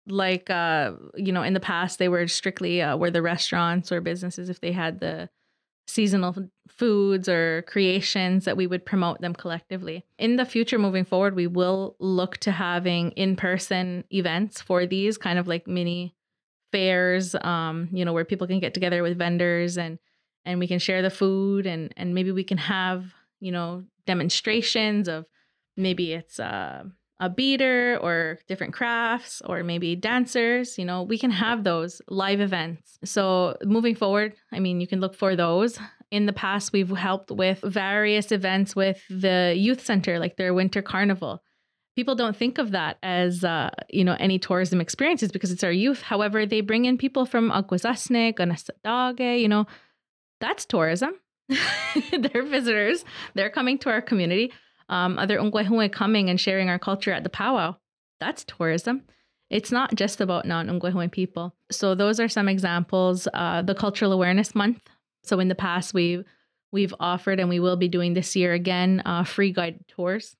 like 0.07 0.49
uh 0.49 0.93
you 1.15 1.31
know 1.31 1.43
in 1.43 1.53
the 1.53 1.59
past 1.59 1.99
they 1.99 2.09
were 2.09 2.27
strictly 2.27 2.81
uh, 2.81 2.97
where 2.97 3.11
the 3.11 3.21
restaurants 3.21 3.91
or 3.91 4.01
businesses 4.01 4.49
if 4.49 4.59
they 4.59 4.71
had 4.71 4.99
the 4.99 5.29
seasonal 5.87 6.35
foods 6.67 7.27
or 7.27 7.63
creations 7.67 8.45
that 8.45 8.55
we 8.55 8.67
would 8.67 8.85
promote 8.85 9.21
them 9.21 9.33
collectively. 9.33 10.05
In 10.19 10.35
the 10.35 10.45
future 10.45 10.77
moving 10.77 11.03
forward, 11.03 11.35
we 11.35 11.47
will 11.47 11.95
look 11.99 12.37
to 12.37 12.51
having 12.51 13.09
in-person 13.11 14.03
events 14.11 14.61
for 14.61 14.85
these 14.85 15.17
kind 15.17 15.39
of 15.39 15.47
like 15.47 15.67
mini 15.67 16.15
fairs 16.71 17.33
um 17.41 17.89
you 17.91 18.05
know 18.05 18.13
where 18.13 18.23
people 18.23 18.45
can 18.45 18.59
get 18.59 18.75
together 18.75 19.01
with 19.01 19.17
vendors 19.17 19.75
and 19.75 19.97
and 20.45 20.59
we 20.59 20.67
can 20.67 20.79
share 20.79 21.01
the 21.01 21.09
food 21.09 21.65
and 21.65 21.93
and 21.97 22.13
maybe 22.13 22.31
we 22.31 22.43
can 22.43 22.57
have, 22.57 23.13
you 23.39 23.51
know, 23.51 23.83
demonstrations 24.05 25.07
of 25.07 25.25
maybe 25.77 26.13
it's 26.13 26.39
uh 26.39 26.83
a 27.21 27.29
beater 27.29 27.97
or 28.01 28.39
different 28.47 28.73
crafts 28.73 29.41
or 29.45 29.61
maybe 29.61 29.93
dancers 29.93 30.77
you 30.77 30.85
know 30.85 31.03
we 31.03 31.17
can 31.17 31.31
have 31.31 31.63
those 31.63 32.01
live 32.07 32.41
events. 32.41 32.97
So 33.03 33.57
moving 33.63 33.95
forward 33.95 34.33
i 34.51 34.59
mean 34.59 34.81
you 34.81 34.87
can 34.87 34.99
look 34.99 35.15
for 35.15 35.35
those. 35.35 35.79
In 36.11 36.25
the 36.25 36.33
past 36.33 36.73
we've 36.73 36.89
helped 36.89 37.29
with 37.29 37.59
various 37.61 38.31
events 38.31 38.75
with 38.75 38.99
the 39.09 39.53
youth 39.55 39.85
center 39.85 40.17
like 40.17 40.37
their 40.37 40.53
winter 40.53 40.81
carnival. 40.81 41.43
People 41.95 42.15
don't 42.15 42.35
think 42.35 42.57
of 42.57 42.71
that 42.71 42.97
as 43.03 43.43
uh, 43.43 43.69
you 43.89 44.03
know 44.03 44.15
any 44.19 44.39
tourism 44.39 44.79
experiences 44.81 45.31
because 45.31 45.51
it's 45.51 45.63
our 45.63 45.71
youth. 45.71 46.01
However 46.01 46.45
they 46.45 46.61
bring 46.61 46.85
in 46.85 46.97
people 46.97 47.25
from 47.25 47.51
Akwesasne, 47.51 48.33
Kanesatake, 48.33 49.41
you 49.41 49.49
know 49.49 49.67
that's 50.39 50.65
tourism 50.65 51.13
they're 52.11 52.43
visitors 52.43 53.03
they're 53.33 53.49
coming 53.49 53.77
to 53.77 53.89
our 53.89 54.01
community 54.01 54.51
um, 54.89 55.19
other 55.19 55.37
Onkwehón:we 55.37 55.91
coming 55.91 56.29
and 56.29 56.39
sharing 56.39 56.69
our 56.69 56.79
culture 56.79 57.13
at 57.13 57.23
the 57.23 57.29
powwow. 57.29 57.75
That's 58.19 58.43
tourism. 58.43 59.03
It's 59.49 59.71
not 59.71 59.95
just 59.95 60.19
about 60.19 60.45
non 60.45 60.67
Onkwehón:we 60.67 61.11
people. 61.11 61.55
So 61.71 61.95
those 61.95 62.19
are 62.19 62.27
some 62.27 62.49
examples. 62.49 63.27
Uh, 63.33 63.61
the 63.61 63.75
Cultural 63.75 64.11
Awareness 64.11 64.55
Month. 64.55 64.81
So 65.23 65.39
in 65.39 65.47
the 65.47 65.55
past, 65.55 65.93
we've 65.93 66.25
we've 66.71 66.93
offered 66.99 67.39
and 67.39 67.49
we 67.49 67.59
will 67.59 67.77
be 67.77 67.87
doing 67.87 68.13
this 68.13 68.35
year 68.35 68.53
again 68.53 69.01
uh, 69.05 69.23
free 69.23 69.51
guided 69.51 69.87
tours. 69.87 70.35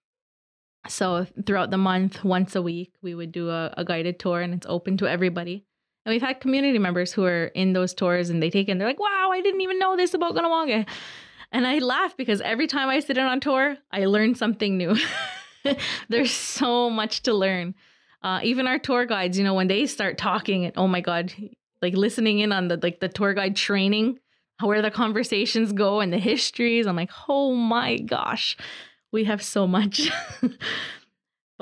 So 0.88 1.28
throughout 1.46 1.72
the 1.72 1.78
month, 1.78 2.24
once 2.24 2.56
a 2.56 2.62
week, 2.62 2.94
we 3.02 3.14
would 3.14 3.32
do 3.32 3.50
a, 3.50 3.74
a 3.78 3.84
guided 3.84 4.18
tour, 4.18 4.42
and 4.42 4.54
it's 4.54 4.68
open 4.68 4.98
to 4.98 5.08
everybody. 5.08 5.66
And 6.06 6.14
we've 6.14 6.22
had 6.22 6.40
community 6.40 6.80
members 6.80 7.12
who 7.12 7.26
are 7.26 7.46
in 7.46 7.74
those 7.74 7.94
tours, 7.94 8.30
and 8.30 8.42
they 8.42 8.50
take 8.50 8.70
it. 8.70 8.78
They're 8.78 8.88
like, 8.88 9.00
"Wow, 9.00 9.30
I 9.32 9.42
didn't 9.42 9.62
even 9.62 9.80
know 9.80 9.96
this 9.96 10.14
about 10.14 10.36
Kahnawake." 10.36 10.88
And 11.52 11.66
I 11.66 11.80
laugh 11.80 12.16
because 12.16 12.42
every 12.42 12.68
time 12.68 12.90
I 12.90 13.00
sit 13.00 13.18
in 13.18 13.26
on 13.26 13.40
tour, 13.40 13.78
I 13.92 14.06
learn 14.06 14.36
something 14.36 14.78
new. 14.78 14.96
There's 16.10 16.32
so 16.32 16.90
much 16.90 17.24
to 17.24 17.34
learn. 17.34 17.76
Uh, 18.22 18.40
even 18.44 18.68
our 18.68 18.78
tour 18.78 19.06
guides, 19.06 19.38
you 19.38 19.44
know, 19.44 19.54
when 19.54 19.68
they 19.68 19.86
start 19.86 20.18
talking, 20.18 20.66
and 20.66 20.74
oh 20.78 20.88
my 20.88 21.02
god, 21.02 21.34
like 21.82 21.96
listening 21.96 22.40
in 22.40 22.52
on 22.52 22.68
the 22.68 22.80
like 22.82 23.00
the 23.00 23.10
tour 23.10 23.34
guide 23.34 23.56
training, 23.56 24.20
where 24.62 24.82
the 24.82 24.92
conversations 24.92 25.72
go 25.72 26.02
and 26.02 26.12
the 26.12 26.18
histories, 26.18 26.86
I'm 26.86 26.96
like, 26.96 27.12
oh 27.28 27.54
my 27.54 27.98
gosh, 27.98 28.58
we 29.12 29.24
have 29.24 29.42
so 29.42 29.68
much. 29.68 30.12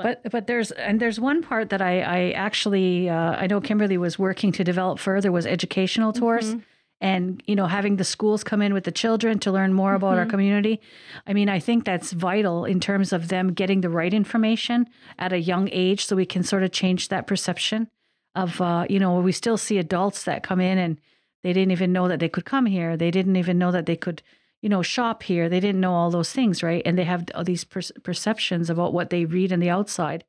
but, 0.04 0.30
but 0.30 0.46
there's 0.46 0.70
and 0.70 1.00
there's 1.00 1.18
one 1.18 1.42
part 1.42 1.70
that 1.70 1.82
I 1.82 2.00
I 2.00 2.30
actually 2.30 3.08
uh, 3.08 3.32
I 3.32 3.46
know 3.46 3.60
Kimberly 3.60 3.98
was 3.98 4.18
working 4.18 4.52
to 4.52 4.64
develop 4.64 4.98
further 4.98 5.30
was 5.32 5.46
educational 5.46 6.12
tours. 6.12 6.50
Mm-hmm 6.50 6.60
and 7.00 7.42
you 7.46 7.54
know 7.54 7.66
having 7.66 7.96
the 7.96 8.04
schools 8.04 8.42
come 8.42 8.60
in 8.60 8.74
with 8.74 8.84
the 8.84 8.92
children 8.92 9.38
to 9.38 9.52
learn 9.52 9.72
more 9.72 9.94
about 9.94 10.12
mm-hmm. 10.12 10.20
our 10.20 10.26
community 10.26 10.80
i 11.26 11.32
mean 11.32 11.48
i 11.48 11.58
think 11.58 11.84
that's 11.84 12.12
vital 12.12 12.64
in 12.64 12.80
terms 12.80 13.12
of 13.12 13.28
them 13.28 13.52
getting 13.52 13.80
the 13.80 13.88
right 13.88 14.12
information 14.12 14.86
at 15.18 15.32
a 15.32 15.38
young 15.38 15.68
age 15.72 16.04
so 16.04 16.16
we 16.16 16.26
can 16.26 16.42
sort 16.42 16.62
of 16.62 16.72
change 16.72 17.08
that 17.08 17.26
perception 17.26 17.88
of 18.34 18.60
uh, 18.60 18.84
you 18.88 18.98
know 18.98 19.20
we 19.20 19.32
still 19.32 19.56
see 19.56 19.78
adults 19.78 20.24
that 20.24 20.42
come 20.42 20.60
in 20.60 20.78
and 20.78 21.00
they 21.42 21.52
didn't 21.52 21.72
even 21.72 21.92
know 21.92 22.08
that 22.08 22.20
they 22.20 22.28
could 22.28 22.44
come 22.44 22.66
here 22.66 22.96
they 22.96 23.10
didn't 23.10 23.36
even 23.36 23.58
know 23.58 23.70
that 23.70 23.86
they 23.86 23.96
could 23.96 24.22
you 24.62 24.68
know 24.68 24.82
shop 24.82 25.22
here 25.22 25.48
they 25.48 25.60
didn't 25.60 25.80
know 25.80 25.92
all 25.92 26.10
those 26.10 26.32
things 26.32 26.62
right 26.62 26.82
and 26.84 26.98
they 26.98 27.04
have 27.04 27.24
all 27.34 27.44
these 27.44 27.64
per- 27.64 27.80
perceptions 28.02 28.68
about 28.70 28.92
what 28.92 29.10
they 29.10 29.24
read 29.24 29.52
in 29.52 29.60
the 29.60 29.70
outside 29.70 30.24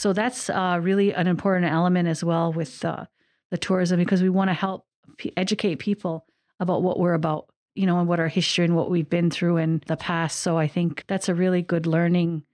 so 0.00 0.12
that's 0.12 0.48
uh, 0.48 0.78
really 0.80 1.12
an 1.12 1.26
important 1.26 1.70
element 1.70 2.08
as 2.08 2.24
well 2.24 2.52
with 2.52 2.84
uh, 2.84 3.04
the 3.50 3.58
tourism 3.58 3.98
because 3.98 4.22
we 4.22 4.30
want 4.30 4.48
to 4.48 4.54
help 4.54 4.86
educate 5.36 5.76
people 5.76 6.26
about 6.58 6.82
what 6.82 6.98
we're 6.98 7.14
about, 7.14 7.50
you 7.74 7.86
know, 7.86 7.98
and 7.98 8.08
what 8.08 8.20
our 8.20 8.28
history 8.28 8.64
and 8.64 8.76
what 8.76 8.90
we've 8.90 9.10
been 9.10 9.30
through 9.30 9.58
in 9.58 9.82
the 9.88 9.96
past. 9.96 10.40
So 10.40 10.56
I 10.56 10.68
think 10.68 11.04
that's 11.06 11.28
a 11.28 11.34
really 11.34 11.62
good 11.62 11.86
learning 11.86 12.44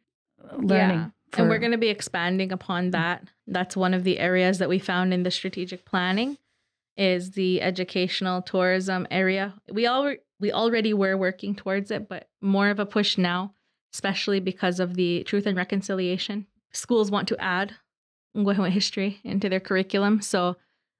learning. 0.56 0.98
Yeah. 0.98 1.10
For... 1.30 1.40
And 1.42 1.48
we're 1.48 1.58
going 1.58 1.72
to 1.72 1.78
be 1.78 1.88
expanding 1.88 2.52
upon 2.52 2.90
that. 2.90 3.24
That's 3.46 3.76
one 3.76 3.94
of 3.94 4.04
the 4.04 4.18
areas 4.18 4.58
that 4.58 4.68
we 4.68 4.78
found 4.78 5.12
in 5.12 5.22
the 5.22 5.30
strategic 5.30 5.84
planning 5.84 6.38
is 6.96 7.32
the 7.32 7.60
educational 7.60 8.42
tourism 8.42 9.06
area. 9.10 9.54
We 9.70 9.86
all 9.86 10.14
we 10.38 10.52
already 10.52 10.92
were 10.92 11.16
working 11.16 11.54
towards 11.54 11.90
it, 11.90 12.08
but 12.08 12.28
more 12.40 12.68
of 12.68 12.78
a 12.78 12.86
push 12.86 13.16
now, 13.16 13.54
especially 13.94 14.40
because 14.40 14.80
of 14.80 14.94
the 14.94 15.24
truth 15.24 15.46
and 15.46 15.56
reconciliation. 15.56 16.46
Schools 16.72 17.10
want 17.10 17.28
to 17.28 17.42
add 17.42 17.74
history 18.34 19.20
into 19.24 19.48
their 19.48 19.60
curriculum, 19.60 20.20
so 20.20 20.56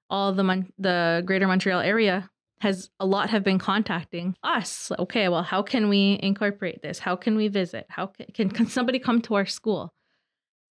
all 0.09 0.33
the 0.33 0.43
Mon- 0.43 0.73
the 0.79 1.21
Greater 1.25 1.47
Montreal 1.47 1.81
area 1.81 2.29
has 2.61 2.89
a 2.99 3.05
lot 3.05 3.29
have 3.29 3.43
been 3.43 3.59
contacting 3.59 4.35
us. 4.43 4.91
Okay, 4.97 5.29
well, 5.29 5.43
how 5.43 5.61
can 5.61 5.89
we 5.89 6.19
incorporate 6.23 6.81
this? 6.81 6.97
How 6.97 7.15
can 7.15 7.35
we 7.35 7.47
visit? 7.47 7.85
How 7.89 8.07
can, 8.07 8.25
can, 8.33 8.49
can 8.49 8.65
somebody 8.65 8.97
come 8.97 9.21
to 9.23 9.35
our 9.35 9.45
school? 9.45 9.93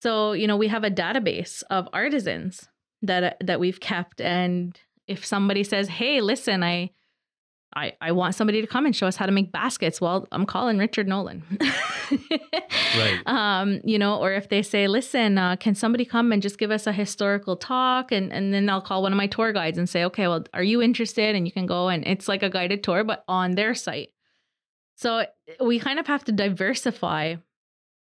So 0.03 0.33
you 0.33 0.47
know 0.47 0.57
we 0.57 0.69
have 0.69 0.85
a 0.85 0.91
database 0.91 1.63
of 1.71 1.89
artisans 1.93 2.69
that 3.03 3.37
that 3.41 3.61
we've 3.61 3.81
kept, 3.81 4.21
and 4.21 4.79
if 5.07 5.25
somebody 5.25 5.63
says, 5.63 5.89
"Hey, 5.89 6.21
listen, 6.21 6.63
I 6.63 6.91
I, 7.77 7.93
I 8.01 8.13
want 8.13 8.35
somebody 8.35 8.63
to 8.63 8.67
come 8.67 8.87
and 8.87 8.97
show 8.97 9.07
us 9.07 9.17
how 9.17 9.27
to 9.27 9.33
make 9.33 9.53
baskets. 9.53 10.01
Well, 10.01 10.27
I'm 10.33 10.47
calling 10.47 10.79
Richard 10.79 11.07
Nolan. 11.07 11.43
right. 12.97 13.21
Um, 13.27 13.83
you 13.85 13.99
know, 13.99 14.17
or 14.17 14.33
if 14.33 14.49
they 14.49 14.63
say, 14.63 14.89
listen, 14.89 15.37
uh, 15.37 15.57
can 15.57 15.75
somebody 15.75 16.07
come 16.07 16.33
and 16.33 16.41
just 16.41 16.59
give 16.59 16.71
us 16.71 16.87
a 16.87 16.93
historical 16.93 17.55
talk? 17.55 18.13
And, 18.13 18.33
and 18.33 18.55
then 18.55 18.71
I'll 18.71 18.81
call 18.81 19.03
one 19.03 19.13
of 19.13 19.19
my 19.19 19.27
tour 19.27 19.53
guides 19.53 19.77
and 19.77 19.87
say, 19.87 20.05
okay, 20.05 20.27
well, 20.27 20.45
are 20.55 20.63
you 20.63 20.81
interested? 20.81 21.37
And 21.37 21.47
you 21.47 21.53
can 21.53 21.67
go 21.67 21.89
and 21.89 22.07
it's 22.07 22.29
like 22.29 22.43
a 22.43 22.49
guided 22.49 22.83
tour, 22.83 23.05
but 23.05 23.25
on 23.29 23.53
their 23.53 23.75
site. 23.75 24.09
So 24.97 25.27
we 25.61 25.79
kind 25.79 25.99
of 25.99 26.07
have 26.07 26.25
to 26.25 26.33
diversify 26.33 27.37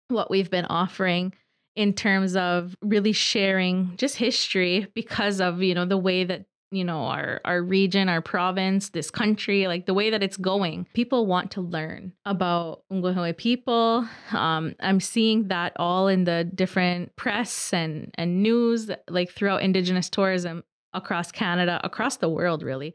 what 0.07 0.31
we've 0.31 0.51
been 0.51 0.67
offering 0.67 1.35
in 1.75 1.95
terms 1.95 2.37
of 2.37 2.77
really 2.81 3.13
sharing 3.13 3.95
just 3.97 4.17
history 4.17 4.87
because 4.95 5.41
of, 5.41 5.63
you 5.63 5.75
know, 5.75 5.85
the 5.85 5.99
way 5.99 6.23
that 6.23 6.45
you 6.71 6.85
know 6.85 7.05
our 7.05 7.41
our 7.45 7.63
region 7.63 8.09
our 8.09 8.21
province 8.21 8.91
this 8.91 9.11
country 9.11 9.67
like 9.67 9.87
the 9.87 9.95
way 9.95 10.11
that 10.11 10.23
it's 10.23 10.37
going 10.37 10.87
people 10.93 11.27
want 11.27 11.51
to 11.51 11.61
learn 11.61 12.13
about 12.25 12.83
Onkwehón:we 12.93 13.37
people. 13.37 14.07
Um, 14.33 14.75
i'm 14.81 15.01
seeing 15.01 15.49
that 15.49 15.73
all 15.77 16.09
in 16.09 16.25
the 16.25 16.45
different 16.45 17.15
press 17.17 17.73
and 17.73 18.11
and 18.15 18.43
news 18.43 18.91
like 19.09 19.31
throughout 19.31 19.63
indigenous 19.63 20.11
tourism 20.11 20.63
across 20.93 21.33
canada 21.33 21.81
across 21.85 22.17
the 22.19 22.29
world 22.29 22.63
really 22.63 22.95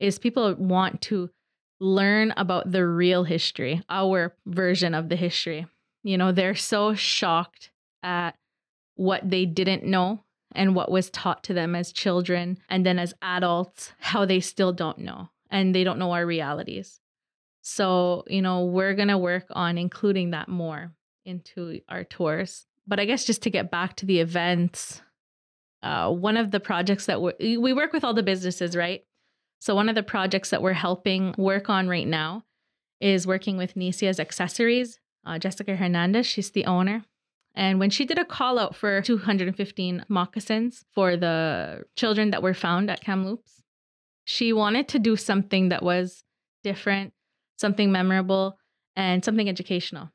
is 0.00 0.18
people 0.18 0.54
want 0.54 1.00
to 1.02 1.30
learn 1.80 2.32
about 2.36 2.70
the 2.70 2.86
real 2.86 3.24
history 3.24 3.82
our 3.88 4.34
version 4.46 4.94
of 4.94 5.08
the 5.08 5.16
history. 5.16 5.66
You 6.02 6.16
know 6.16 6.32
they're 6.32 6.54
so 6.54 6.94
shocked 6.94 7.70
at 8.02 8.36
what 8.94 9.28
they 9.28 9.44
didn't 9.44 9.84
know 9.84 10.22
and 10.56 10.74
what 10.74 10.90
was 10.90 11.10
taught 11.10 11.44
to 11.44 11.54
them 11.54 11.74
as 11.74 11.92
children 11.92 12.58
and 12.68 12.84
then 12.84 12.98
as 12.98 13.14
adults, 13.22 13.92
how 13.98 14.24
they 14.24 14.40
still 14.40 14.72
don't 14.72 14.98
know 14.98 15.28
and 15.50 15.74
they 15.74 15.84
don't 15.84 15.98
know 15.98 16.12
our 16.12 16.26
realities. 16.26 17.00
So, 17.62 18.24
you 18.28 18.42
know, 18.42 18.64
we're 18.64 18.94
going 18.94 19.08
to 19.08 19.18
work 19.18 19.46
on 19.50 19.78
including 19.78 20.30
that 20.30 20.48
more 20.48 20.92
into 21.24 21.80
our 21.88 22.04
tours. 22.04 22.66
But 22.86 23.00
I 23.00 23.04
guess 23.04 23.24
just 23.24 23.42
to 23.42 23.50
get 23.50 23.70
back 23.70 23.96
to 23.96 24.06
the 24.06 24.20
events, 24.20 25.02
uh, 25.82 26.10
one 26.10 26.36
of 26.36 26.50
the 26.50 26.60
projects 26.60 27.06
that 27.06 27.20
we 27.20 27.56
we 27.56 27.72
work 27.72 27.92
with 27.92 28.04
all 28.04 28.14
the 28.14 28.22
businesses, 28.22 28.76
right? 28.76 29.04
So 29.58 29.74
one 29.74 29.88
of 29.88 29.94
the 29.94 30.02
projects 30.02 30.50
that 30.50 30.62
we're 30.62 30.72
helping 30.72 31.34
work 31.36 31.68
on 31.68 31.88
right 31.88 32.06
now 32.06 32.44
is 33.00 33.26
working 33.26 33.56
with 33.56 33.76
Nicia's 33.76 34.20
Accessories. 34.20 35.00
Uh, 35.24 35.38
Jessica 35.38 35.74
Hernandez, 35.74 36.26
she's 36.26 36.52
the 36.52 36.64
owner. 36.66 37.02
And 37.56 37.80
when 37.80 37.88
she 37.88 38.04
did 38.04 38.18
a 38.18 38.24
call 38.24 38.58
out 38.58 38.76
for 38.76 39.00
215 39.00 40.04
moccasins 40.08 40.84
for 40.92 41.16
the 41.16 41.84
children 41.96 42.30
that 42.30 42.42
were 42.42 42.54
found 42.54 42.90
at 42.90 43.00
Kamloops, 43.00 43.62
she 44.24 44.52
wanted 44.52 44.88
to 44.88 44.98
do 44.98 45.16
something 45.16 45.70
that 45.70 45.82
was 45.82 46.22
different, 46.62 47.14
something 47.56 47.90
memorable, 47.90 48.58
and 48.94 49.24
something 49.24 49.48
educational. 49.48 50.10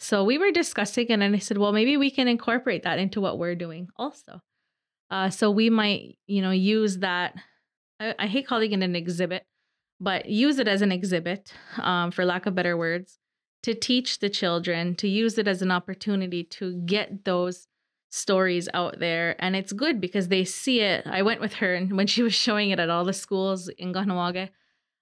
So 0.00 0.24
we 0.24 0.38
were 0.38 0.50
discussing 0.50 1.10
and 1.10 1.22
I 1.22 1.38
said, 1.38 1.58
well, 1.58 1.72
maybe 1.72 1.96
we 1.96 2.10
can 2.10 2.26
incorporate 2.26 2.82
that 2.82 2.98
into 2.98 3.20
what 3.20 3.38
we're 3.38 3.54
doing 3.54 3.88
also. 3.96 4.40
Uh, 5.10 5.30
so 5.30 5.50
we 5.50 5.70
might, 5.70 6.16
you 6.26 6.40
know, 6.40 6.50
use 6.50 6.98
that. 6.98 7.34
I, 8.00 8.14
I, 8.18 8.26
hate 8.26 8.46
calling 8.46 8.72
it 8.72 8.82
an 8.82 8.96
exhibit, 8.96 9.44
but 10.00 10.26
use 10.26 10.58
it 10.58 10.68
as 10.68 10.82
an 10.82 10.92
exhibit, 10.92 11.52
um, 11.78 12.12
for 12.12 12.24
lack 12.24 12.46
of 12.46 12.54
better 12.54 12.76
words, 12.76 13.18
to 13.62 13.74
teach 13.74 14.18
the 14.18 14.30
children, 14.30 14.94
to 14.96 15.08
use 15.08 15.38
it 15.38 15.46
as 15.46 15.62
an 15.62 15.70
opportunity 15.70 16.42
to 16.44 16.74
get 16.82 17.24
those 17.24 17.68
stories 18.10 18.68
out 18.74 18.98
there. 18.98 19.36
And 19.38 19.54
it's 19.54 19.72
good 19.72 20.00
because 20.00 20.28
they 20.28 20.44
see 20.44 20.80
it. 20.80 21.06
I 21.06 21.22
went 21.22 21.40
with 21.40 21.54
her, 21.54 21.74
and 21.74 21.96
when 21.96 22.06
she 22.06 22.22
was 22.22 22.34
showing 22.34 22.70
it 22.70 22.80
at 22.80 22.90
all 22.90 23.04
the 23.04 23.12
schools 23.12 23.68
in 23.68 23.92
Kahnawake, 23.92 24.48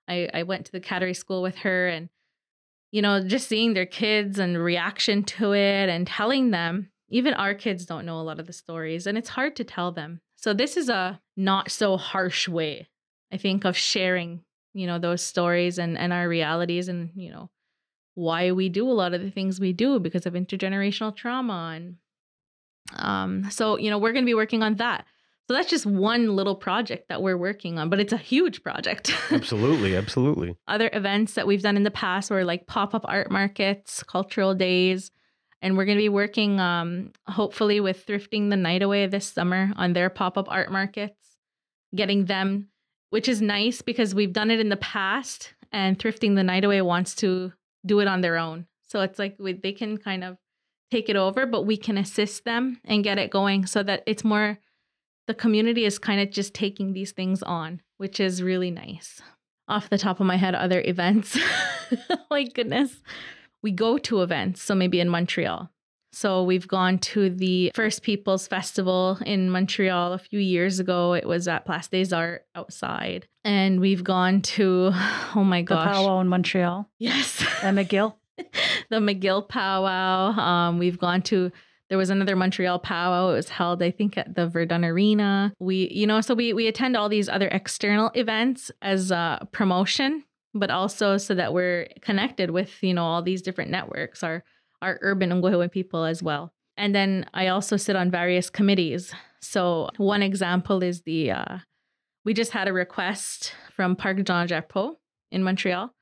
I, 0.08 0.28
I 0.34 0.42
went 0.42 0.66
to 0.66 0.72
the 0.72 0.80
Kateri 0.80 1.14
school 1.14 1.42
with 1.42 1.56
her 1.58 1.88
and 1.88 2.08
you 2.90 3.02
know, 3.02 3.22
just 3.22 3.48
seeing 3.48 3.74
their 3.74 3.86
kids 3.86 4.38
and 4.38 4.56
reaction 4.56 5.22
to 5.22 5.52
it 5.52 5.88
and 5.88 6.06
telling 6.06 6.50
them, 6.50 6.90
even 7.10 7.34
our 7.34 7.54
kids 7.54 7.86
don't 7.86 8.06
know 8.06 8.20
a 8.20 8.22
lot 8.22 8.40
of 8.40 8.46
the 8.46 8.52
stories 8.52 9.06
and 9.06 9.18
it's 9.18 9.30
hard 9.30 9.56
to 9.56 9.64
tell 9.64 9.92
them. 9.92 10.20
So 10.36 10.54
this 10.54 10.76
is 10.76 10.88
a 10.88 11.20
not 11.36 11.70
so 11.70 11.96
harsh 11.96 12.48
way, 12.48 12.88
I 13.32 13.36
think, 13.36 13.64
of 13.64 13.76
sharing, 13.76 14.42
you 14.72 14.86
know, 14.86 14.98
those 14.98 15.22
stories 15.22 15.78
and, 15.78 15.98
and 15.98 16.12
our 16.12 16.28
realities 16.28 16.88
and, 16.88 17.10
you 17.14 17.30
know, 17.30 17.50
why 18.18 18.50
we 18.50 18.68
do 18.68 18.90
a 18.90 18.90
lot 18.90 19.14
of 19.14 19.22
the 19.22 19.30
things 19.30 19.60
we 19.60 19.72
do 19.72 20.00
because 20.00 20.26
of 20.26 20.34
intergenerational 20.34 21.14
trauma. 21.14 21.72
And 21.76 21.96
um, 22.96 23.48
so, 23.48 23.78
you 23.78 23.90
know, 23.90 23.98
we're 23.98 24.12
going 24.12 24.24
to 24.24 24.28
be 24.28 24.34
working 24.34 24.60
on 24.60 24.74
that. 24.74 25.04
So 25.46 25.54
that's 25.54 25.70
just 25.70 25.86
one 25.86 26.34
little 26.34 26.56
project 26.56 27.08
that 27.08 27.22
we're 27.22 27.38
working 27.38 27.78
on, 27.78 27.88
but 27.88 28.00
it's 28.00 28.12
a 28.12 28.18
huge 28.18 28.64
project. 28.64 29.14
absolutely, 29.30 29.94
absolutely. 29.94 30.56
Other 30.66 30.90
events 30.92 31.34
that 31.34 31.46
we've 31.46 31.62
done 31.62 31.76
in 31.76 31.84
the 31.84 31.92
past 31.92 32.30
were 32.30 32.44
like 32.44 32.66
pop-up 32.66 33.04
art 33.06 33.30
markets, 33.30 34.02
cultural 34.02 34.52
days, 34.52 35.12
and 35.62 35.76
we're 35.76 35.84
going 35.84 35.96
to 35.96 36.02
be 36.02 36.08
working 36.08 36.58
um 36.60 37.12
hopefully 37.26 37.80
with 37.80 38.04
Thrifting 38.04 38.50
the 38.50 38.56
Night 38.56 38.82
Away 38.82 39.06
this 39.06 39.26
summer 39.26 39.72
on 39.76 39.92
their 39.92 40.10
pop-up 40.10 40.50
art 40.50 40.72
markets, 40.72 41.36
getting 41.94 42.24
them 42.24 42.68
which 43.10 43.28
is 43.28 43.40
nice 43.40 43.80
because 43.80 44.14
we've 44.14 44.34
done 44.34 44.50
it 44.50 44.60
in 44.60 44.68
the 44.68 44.76
past 44.76 45.54
and 45.72 45.98
Thrifting 45.98 46.34
the 46.34 46.42
Night 46.42 46.64
Away 46.64 46.82
wants 46.82 47.14
to 47.16 47.52
do 47.84 48.00
it 48.00 48.08
on 48.08 48.20
their 48.20 48.36
own. 48.36 48.66
So 48.86 49.00
it's 49.00 49.18
like 49.18 49.36
we, 49.38 49.52
they 49.52 49.72
can 49.72 49.98
kind 49.98 50.24
of 50.24 50.36
take 50.90 51.08
it 51.08 51.16
over, 51.16 51.46
but 51.46 51.62
we 51.62 51.76
can 51.76 51.98
assist 51.98 52.44
them 52.44 52.80
and 52.84 53.04
get 53.04 53.18
it 53.18 53.30
going 53.30 53.66
so 53.66 53.82
that 53.82 54.02
it's 54.06 54.24
more 54.24 54.58
the 55.26 55.34
community 55.34 55.84
is 55.84 55.98
kind 55.98 56.20
of 56.20 56.30
just 56.30 56.54
taking 56.54 56.92
these 56.92 57.12
things 57.12 57.42
on, 57.42 57.82
which 57.98 58.18
is 58.18 58.42
really 58.42 58.70
nice. 58.70 59.20
Off 59.68 59.90
the 59.90 59.98
top 59.98 60.20
of 60.20 60.26
my 60.26 60.36
head, 60.36 60.54
other 60.54 60.80
events. 60.84 61.38
Oh 62.10 62.18
my 62.30 62.44
goodness. 62.44 63.02
We 63.62 63.70
go 63.70 63.96
to 63.96 64.20
events. 64.20 64.62
So 64.62 64.74
maybe 64.74 65.00
in 65.00 65.08
Montreal. 65.08 65.70
So 66.12 66.42
we've 66.42 66.66
gone 66.66 66.98
to 66.98 67.30
the 67.30 67.70
First 67.74 68.02
Peoples 68.02 68.48
Festival 68.48 69.18
in 69.26 69.50
Montreal 69.50 70.12
a 70.12 70.18
few 70.18 70.40
years 70.40 70.80
ago. 70.80 71.12
It 71.12 71.26
was 71.26 71.48
at 71.48 71.64
Place 71.64 71.88
des 71.88 72.14
Arts 72.14 72.44
outside. 72.54 73.28
And 73.44 73.80
we've 73.80 74.04
gone 74.04 74.40
to, 74.42 74.90
oh 75.34 75.44
my 75.44 75.62
gosh. 75.62 75.86
The 75.86 75.92
powwow 75.92 76.20
in 76.20 76.28
Montreal. 76.28 76.88
Yes. 76.98 77.44
And 77.62 77.78
McGill. 77.78 78.14
the 78.90 78.96
McGill 78.96 79.48
powwow. 79.48 80.30
Um, 80.30 80.78
we've 80.78 80.98
gone 80.98 81.22
to 81.22 81.52
there 81.88 81.98
was 81.98 82.10
another 82.10 82.36
Montreal 82.36 82.78
powwow. 82.78 83.30
It 83.30 83.34
was 83.34 83.48
held, 83.48 83.82
I 83.82 83.90
think, 83.90 84.18
at 84.18 84.34
the 84.34 84.46
Verdun 84.46 84.84
Arena. 84.84 85.54
We, 85.58 85.88
you 85.90 86.06
know, 86.06 86.20
so 86.20 86.34
we 86.34 86.52
we 86.52 86.66
attend 86.66 86.96
all 86.96 87.08
these 87.08 87.28
other 87.28 87.48
external 87.48 88.10
events 88.14 88.70
as 88.82 89.10
a 89.10 89.48
promotion, 89.52 90.24
but 90.54 90.70
also 90.70 91.16
so 91.16 91.34
that 91.34 91.54
we're 91.54 91.88
connected 92.02 92.50
with, 92.50 92.82
you 92.82 92.92
know, 92.92 93.04
all 93.04 93.22
these 93.22 93.42
different 93.42 93.70
networks, 93.70 94.22
our 94.22 94.44
our 94.82 94.98
urban 95.02 95.30
Onkwehón:we 95.30 95.70
people 95.70 96.04
as 96.04 96.22
well. 96.22 96.52
And 96.76 96.94
then 96.94 97.26
I 97.34 97.48
also 97.48 97.76
sit 97.76 97.96
on 97.96 98.10
various 98.10 98.50
committees. 98.50 99.12
So 99.40 99.88
one 99.96 100.22
example 100.22 100.82
is 100.82 101.02
the 101.02 101.32
uh, 101.32 101.58
we 102.24 102.34
just 102.34 102.52
had 102.52 102.68
a 102.68 102.72
request 102.72 103.54
from 103.74 103.96
Parc 103.96 104.18
Jean 104.24 104.46
Drapeau 104.46 104.96
in 105.30 105.42
Montreal, 105.42 105.94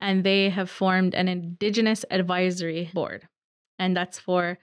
and 0.00 0.24
they 0.24 0.50
have 0.50 0.70
formed 0.70 1.14
an 1.14 1.28
Indigenous 1.28 2.04
advisory 2.10 2.90
board, 2.92 3.28
and 3.78 3.96
that's 3.96 4.18
for 4.18 4.58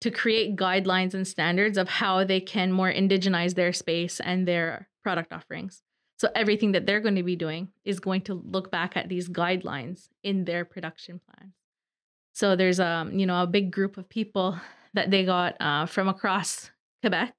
to 0.00 0.10
create 0.10 0.56
guidelines 0.56 1.14
and 1.14 1.26
standards 1.26 1.78
of 1.78 1.88
how 1.88 2.24
they 2.24 2.40
can 2.40 2.72
more 2.72 2.92
indigenize 2.92 3.54
their 3.54 3.72
space 3.72 4.20
and 4.20 4.46
their 4.46 4.88
product 5.02 5.32
offerings. 5.32 5.82
So 6.18 6.28
everything 6.34 6.72
that 6.72 6.86
they're 6.86 7.00
going 7.00 7.16
to 7.16 7.22
be 7.22 7.36
doing 7.36 7.68
is 7.84 8.00
going 8.00 8.22
to 8.22 8.34
look 8.34 8.70
back 8.70 8.96
at 8.96 9.08
these 9.08 9.28
guidelines 9.28 10.08
in 10.22 10.44
their 10.44 10.64
production 10.64 11.20
plans. 11.20 11.54
So 12.34 12.56
there's 12.56 12.80
a 12.80 12.86
um, 12.86 13.18
you 13.18 13.26
know 13.26 13.42
a 13.42 13.46
big 13.46 13.70
group 13.70 13.96
of 13.96 14.08
people 14.08 14.58
that 14.92 15.10
they 15.10 15.24
got 15.24 15.56
uh, 15.60 15.86
from 15.86 16.08
across 16.08 16.70
Quebec 17.02 17.34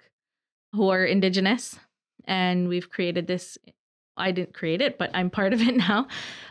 who 0.73 0.89
are 0.89 1.05
indigenous, 1.05 1.77
and 2.25 2.67
we've 2.67 2.89
created 2.89 3.27
this. 3.27 3.57
I 4.17 4.31
didn't 4.31 4.53
create 4.53 4.81
it, 4.81 4.97
but 4.97 5.11
I'm 5.13 5.29
part 5.29 5.53
of 5.53 5.61
it 5.61 5.75
now. 5.89 6.07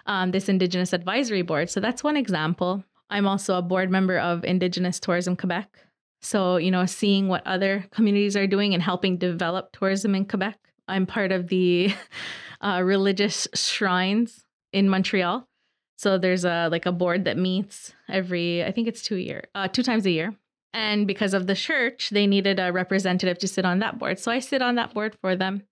Um, 0.07 0.31
this 0.31 0.49
Indigenous 0.49 0.93
Advisory 0.93 1.43
Board. 1.43 1.71
So 1.71 1.81
that's 1.81 2.05
one 2.05 2.17
example. 2.17 2.85
I'm 3.11 3.27
also 3.27 3.57
a 3.57 3.63
board 3.63 3.91
member 3.91 4.19
of 4.19 4.45
Indigenous 4.45 5.01
Tourism 5.01 5.37
Quebec, 5.37 5.85
so, 6.25 6.57
you 6.57 6.71
know, 6.71 6.87
seeing 6.87 7.29
what 7.29 7.47
other 7.47 7.85
communities 7.91 8.35
are 8.35 8.47
doing 8.47 8.73
and 8.73 8.83
helping 8.83 9.19
develop 9.19 9.73
tourism 9.73 10.15
in 10.15 10.25
Quebec. 10.25 10.59
I'm 10.89 11.05
part 11.05 11.33
of 11.33 11.49
the 11.49 11.95
uh, 12.63 12.81
religious 12.83 13.47
shrines 13.55 14.47
in 14.73 14.89
Montreal. 14.89 15.47
So 16.05 16.19
there's 16.19 16.45
a 16.45 16.69
like 16.71 16.85
a 16.85 16.93
board 16.93 17.25
that 17.25 17.39
meets 17.39 17.95
every 18.11 18.63
I 18.63 18.73
think 18.73 18.89
it's 18.89 19.01
two 19.01 19.17
year 19.17 19.45
uh, 19.55 19.69
two 19.69 19.83
times 19.83 20.05
a 20.05 20.11
year. 20.11 20.35
And 20.75 21.07
because 21.07 21.33
of 21.33 21.47
the 21.47 21.55
church, 21.55 22.11
they 22.11 22.27
needed 22.27 22.61
a 22.61 22.73
representative 22.73 23.39
to 23.39 23.49
sit 23.49 23.65
on 23.65 23.79
that 23.79 23.99
board. 23.99 24.19
So 24.19 24.31
I 24.31 24.41
sit 24.41 24.61
on 24.61 24.75
that 24.75 24.93
board 24.93 25.17
for 25.23 25.35
them. 25.35 25.63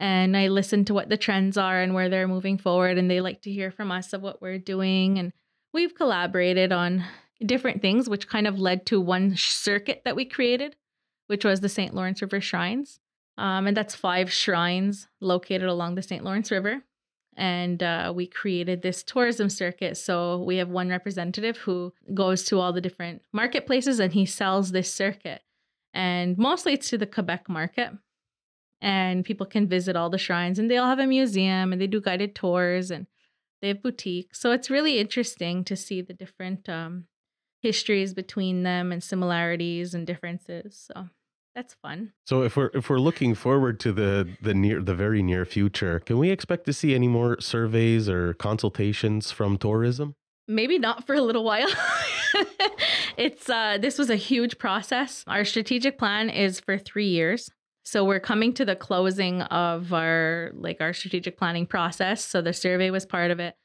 And 0.00 0.36
I 0.36 0.48
listen 0.48 0.84
to 0.86 0.94
what 0.94 1.10
the 1.10 1.16
trends 1.16 1.56
are 1.56 1.80
and 1.80 1.94
where 1.94 2.08
they're 2.08 2.26
moving 2.26 2.58
forward. 2.58 2.98
And 2.98 3.08
they 3.08 3.20
like 3.20 3.42
to 3.42 3.52
hear 3.52 3.70
from 3.70 3.92
us 3.92 4.12
of 4.12 4.20
what 4.20 4.42
we're 4.42 4.58
doing. 4.58 5.16
And 5.16 5.32
we've 5.72 5.94
collaborated 5.94 6.72
on 6.72 7.04
different 7.46 7.80
things, 7.80 8.08
which 8.08 8.26
kind 8.26 8.48
of 8.48 8.58
led 8.58 8.84
to 8.86 9.00
one 9.00 9.36
circuit 9.36 10.02
that 10.04 10.16
we 10.16 10.24
created, 10.24 10.74
which 11.28 11.44
was 11.44 11.60
the 11.60 11.68
St. 11.68 11.94
Lawrence 11.94 12.20
River 12.20 12.40
Shrines. 12.40 12.98
Um, 13.36 13.68
and 13.68 13.76
that's 13.76 13.94
five 13.94 14.32
shrines 14.32 15.06
located 15.20 15.68
along 15.68 15.94
the 15.94 16.02
St. 16.02 16.24
Lawrence 16.24 16.50
River. 16.50 16.82
And 17.38 17.84
uh, 17.84 18.12
we 18.14 18.26
created 18.26 18.82
this 18.82 19.04
tourism 19.04 19.48
circuit. 19.48 19.96
So 19.96 20.42
we 20.42 20.56
have 20.56 20.68
one 20.68 20.88
representative 20.88 21.56
who 21.58 21.94
goes 22.12 22.42
to 22.46 22.58
all 22.58 22.72
the 22.72 22.80
different 22.80 23.22
marketplaces 23.32 24.00
and 24.00 24.12
he 24.12 24.26
sells 24.26 24.72
this 24.72 24.92
circuit. 24.92 25.42
And 25.94 26.36
mostly 26.36 26.72
it's 26.72 26.90
to 26.90 26.98
the 26.98 27.06
Quebec 27.06 27.48
market. 27.48 27.92
And 28.80 29.24
people 29.24 29.46
can 29.46 29.68
visit 29.68 29.94
all 29.94 30.10
the 30.10 30.18
shrines 30.18 30.58
and 30.58 30.68
they 30.68 30.78
all 30.78 30.88
have 30.88 30.98
a 30.98 31.06
museum 31.06 31.72
and 31.72 31.80
they 31.80 31.86
do 31.86 32.00
guided 32.00 32.34
tours 32.34 32.90
and 32.90 33.06
they 33.62 33.68
have 33.68 33.82
boutiques. 33.84 34.40
So 34.40 34.50
it's 34.50 34.68
really 34.68 34.98
interesting 34.98 35.62
to 35.64 35.76
see 35.76 36.02
the 36.02 36.14
different 36.14 36.68
um, 36.68 37.04
histories 37.60 38.14
between 38.14 38.64
them 38.64 38.90
and 38.90 39.02
similarities 39.02 39.94
and 39.94 40.04
differences. 40.04 40.90
So 40.92 41.08
that's 41.58 41.74
fun. 41.82 42.12
So 42.24 42.42
if 42.42 42.56
we're 42.56 42.70
if 42.72 42.88
we're 42.88 43.00
looking 43.00 43.34
forward 43.34 43.80
to 43.80 43.92
the 43.92 44.28
the 44.40 44.54
near 44.54 44.80
the 44.80 44.94
very 44.94 45.24
near 45.24 45.44
future, 45.44 45.98
can 45.98 46.16
we 46.16 46.30
expect 46.30 46.66
to 46.66 46.72
see 46.72 46.94
any 46.94 47.08
more 47.08 47.40
surveys 47.40 48.08
or 48.08 48.34
consultations 48.34 49.32
from 49.32 49.58
tourism? 49.58 50.14
Maybe 50.46 50.78
not 50.78 51.04
for 51.04 51.16
a 51.16 51.20
little 51.20 51.42
while. 51.42 51.68
it's 53.16 53.50
uh 53.50 53.76
this 53.78 53.98
was 53.98 54.08
a 54.08 54.14
huge 54.14 54.58
process. 54.58 55.24
Our 55.26 55.44
strategic 55.44 55.98
plan 55.98 56.30
is 56.30 56.60
for 56.60 56.78
3 56.78 57.08
years. 57.08 57.50
So 57.84 58.04
we're 58.04 58.20
coming 58.20 58.54
to 58.54 58.64
the 58.64 58.76
closing 58.76 59.42
of 59.42 59.92
our 59.92 60.52
like 60.54 60.80
our 60.80 60.92
strategic 60.92 61.36
planning 61.36 61.66
process. 61.66 62.24
So 62.24 62.40
the 62.40 62.52
survey 62.52 62.90
was 62.90 63.04
part 63.04 63.32
of 63.32 63.40
it. 63.40 63.56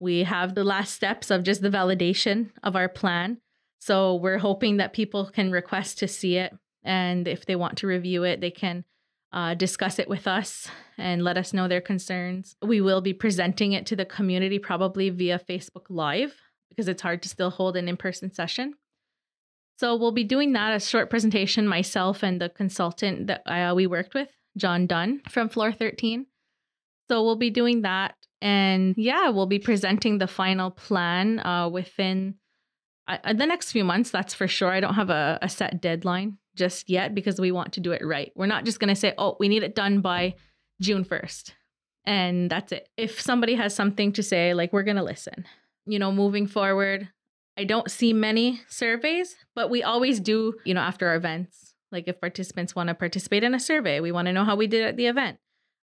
We 0.00 0.24
have 0.24 0.56
the 0.56 0.64
last 0.64 0.94
steps 0.94 1.30
of 1.30 1.44
just 1.44 1.62
the 1.62 1.70
validation 1.70 2.50
of 2.64 2.74
our 2.74 2.88
plan. 2.88 3.38
So 3.78 4.16
we're 4.16 4.38
hoping 4.38 4.78
that 4.78 4.92
people 4.92 5.26
can 5.26 5.52
request 5.52 6.00
to 6.00 6.08
see 6.08 6.38
it. 6.38 6.52
And 6.86 7.26
if 7.26 7.44
they 7.44 7.56
want 7.56 7.78
to 7.78 7.86
review 7.86 8.22
it, 8.22 8.40
they 8.40 8.50
can 8.50 8.84
uh, 9.32 9.54
discuss 9.54 9.98
it 9.98 10.08
with 10.08 10.26
us 10.26 10.68
and 10.96 11.22
let 11.22 11.36
us 11.36 11.52
know 11.52 11.68
their 11.68 11.80
concerns. 11.80 12.56
We 12.62 12.80
will 12.80 13.00
be 13.00 13.12
presenting 13.12 13.72
it 13.72 13.84
to 13.86 13.96
the 13.96 14.04
community 14.04 14.58
probably 14.58 15.10
via 15.10 15.38
Facebook 15.38 15.86
Live 15.90 16.34
because 16.70 16.88
it's 16.88 17.02
hard 17.02 17.22
to 17.22 17.28
still 17.28 17.50
hold 17.50 17.76
an 17.76 17.88
in 17.88 17.96
person 17.96 18.32
session. 18.32 18.74
So 19.78 19.94
we'll 19.96 20.12
be 20.12 20.24
doing 20.24 20.54
that 20.54 20.74
a 20.74 20.80
short 20.80 21.10
presentation 21.10 21.68
myself 21.68 22.22
and 22.22 22.40
the 22.40 22.48
consultant 22.48 23.26
that 23.26 23.42
uh, 23.46 23.74
we 23.74 23.86
worked 23.86 24.14
with, 24.14 24.28
John 24.56 24.86
Dunn 24.86 25.20
from 25.28 25.50
Floor 25.50 25.72
13. 25.72 26.26
So 27.10 27.22
we'll 27.22 27.36
be 27.36 27.50
doing 27.50 27.82
that 27.82 28.14
and 28.40 28.94
yeah, 28.96 29.28
we'll 29.28 29.46
be 29.46 29.58
presenting 29.58 30.18
the 30.18 30.26
final 30.26 30.70
plan 30.70 31.40
uh, 31.40 31.68
within 31.68 32.36
uh, 33.06 33.32
the 33.32 33.46
next 33.46 33.72
few 33.72 33.84
months. 33.84 34.10
That's 34.10 34.34
for 34.34 34.48
sure. 34.48 34.70
I 34.70 34.80
don't 34.80 34.94
have 34.94 35.10
a, 35.10 35.38
a 35.42 35.48
set 35.48 35.80
deadline 35.80 36.38
just 36.56 36.90
yet 36.90 37.14
because 37.14 37.40
we 37.40 37.52
want 37.52 37.74
to 37.74 37.80
do 37.80 37.92
it 37.92 38.04
right. 38.04 38.32
We're 38.34 38.46
not 38.46 38.64
just 38.64 38.80
going 38.80 38.88
to 38.88 39.00
say, 39.00 39.14
oh, 39.16 39.36
we 39.38 39.48
need 39.48 39.62
it 39.62 39.74
done 39.74 40.00
by 40.00 40.34
June 40.80 41.04
1st. 41.04 41.52
And 42.04 42.50
that's 42.50 42.72
it. 42.72 42.88
If 42.96 43.20
somebody 43.20 43.54
has 43.54 43.74
something 43.74 44.12
to 44.12 44.22
say, 44.22 44.54
like, 44.54 44.72
we're 44.72 44.84
going 44.84 44.96
to 44.96 45.02
listen. 45.02 45.44
You 45.86 45.98
know, 45.98 46.12
moving 46.12 46.46
forward, 46.46 47.08
I 47.58 47.64
don't 47.64 47.90
see 47.90 48.12
many 48.12 48.60
surveys, 48.68 49.36
but 49.54 49.70
we 49.70 49.82
always 49.82 50.20
do, 50.20 50.54
you 50.64 50.74
know, 50.74 50.80
after 50.80 51.08
our 51.08 51.16
events. 51.16 51.74
Like, 51.90 52.04
if 52.06 52.20
participants 52.20 52.74
want 52.74 52.88
to 52.88 52.94
participate 52.94 53.44
in 53.44 53.54
a 53.54 53.60
survey, 53.60 54.00
we 54.00 54.12
want 54.12 54.26
to 54.26 54.32
know 54.32 54.44
how 54.44 54.56
we 54.56 54.66
did 54.66 54.82
at 54.82 54.96
the 54.96 55.06
event. 55.06 55.38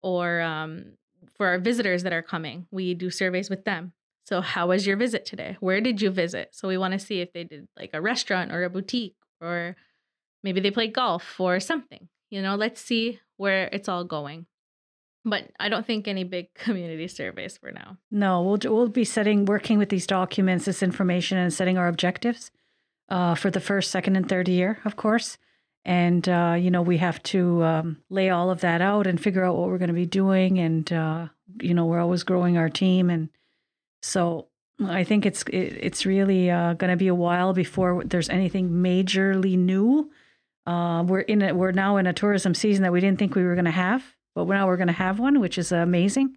Or 0.01 0.41
um, 0.41 0.93
for 1.36 1.47
our 1.47 1.60
visitors 1.60 2.03
that 2.03 2.13
are 2.13 2.21
coming, 2.21 2.67
we 2.71 2.93
do 2.93 3.10
surveys 3.10 3.49
with 3.49 3.65
them. 3.65 3.93
So, 4.25 4.41
how 4.41 4.67
was 4.67 4.86
your 4.86 4.97
visit 4.97 5.25
today? 5.25 5.58
Where 5.60 5.82
did 5.82 6.01
you 6.01 6.10
visit? 6.10 6.49
So, 6.53 6.67
we 6.67 6.77
want 6.77 6.93
to 6.93 6.99
see 6.99 7.21
if 7.21 7.34
they 7.34 7.43
did 7.43 7.67
like 7.77 7.91
a 7.93 8.01
restaurant 8.01 8.51
or 8.51 8.63
a 8.63 8.69
boutique 8.69 9.15
or 9.41 9.75
maybe 10.47 10.62
they 10.62 10.71
play 10.71 10.88
golf 10.88 11.39
or 11.39 11.60
something. 11.60 12.07
You 12.29 12.41
know, 12.41 12.55
let's 12.55 12.79
see 12.79 13.19
where 13.36 13.67
it's 13.73 13.89
all 13.89 14.05
going. 14.05 14.45
But 15.25 15.51
I 15.60 15.67
don't 15.67 15.86
think 15.86 16.07
any 16.07 16.23
big 16.23 16.53
community 16.53 17.10
surveys 17.10 17.57
for 17.57 17.71
now. 17.71 17.97
No, 18.10 18.41
we'll 18.41 18.60
we'll 18.73 18.88
be 18.88 19.03
setting 19.03 19.43
working 19.45 19.77
with 19.77 19.89
these 19.89 20.07
documents, 20.07 20.65
this 20.65 20.81
information, 20.81 21.38
and 21.38 21.53
setting 21.53 21.77
our 21.77 21.89
objectives 21.89 22.49
uh, 23.10 23.36
for 23.36 23.51
the 23.51 23.60
first, 23.60 23.91
second, 23.91 24.15
and 24.15 24.29
third 24.29 24.47
year, 24.47 24.79
of 24.86 24.95
course. 24.95 25.38
And 25.83 26.27
uh, 26.29 26.55
you 26.57 26.71
know, 26.71 26.81
we 26.81 26.97
have 26.97 27.21
to 27.23 27.63
um, 27.63 27.97
lay 28.10 28.29
all 28.29 28.49
of 28.49 28.62
that 28.62 28.81
out 28.81 29.05
and 29.05 29.19
figure 29.19 29.43
out 29.43 29.57
what 29.57 29.67
we're 29.67 29.77
going 29.77 29.89
to 29.89 29.93
be 29.93 30.05
doing. 30.05 30.60
And 30.60 30.91
uh, 30.93 31.27
you 31.62 31.73
know, 31.73 31.86
we're 31.86 31.99
always 31.99 32.23
growing 32.23 32.57
our 32.57 32.69
team, 32.69 33.10
and 33.10 33.29
so 34.01 34.47
I 34.86 35.03
think 35.03 35.25
it's 35.25 35.43
it, 35.43 35.77
it's 35.81 36.05
really 36.05 36.49
uh, 36.49 36.73
going 36.73 36.91
to 36.91 36.97
be 36.97 37.07
a 37.07 37.15
while 37.15 37.53
before 37.53 38.03
there's 38.05 38.29
anything 38.29 38.69
majorly 38.69 39.57
new. 39.57 40.10
Uh, 40.67 41.01
we're 41.03 41.21
in 41.21 41.41
it. 41.41 41.56
We're 41.56 41.71
now 41.71 41.95
in 41.95 42.06
a 42.06 42.13
tourism 42.13 42.53
season 42.53 42.84
that 42.84 42.91
we 42.91 42.99
didn't 42.99 43.17
think 43.17 43.36
we 43.36 43.43
were 43.43 43.56
going 43.56 43.65
to 43.65 43.71
have, 43.71 44.03
but 44.36 44.47
now 44.47 44.67
we're 44.67 44.75
going 44.75 44.88
to 44.88 44.93
have 44.93 45.17
one, 45.17 45.39
which 45.39 45.58
is 45.58 45.71
amazing. 45.71 46.36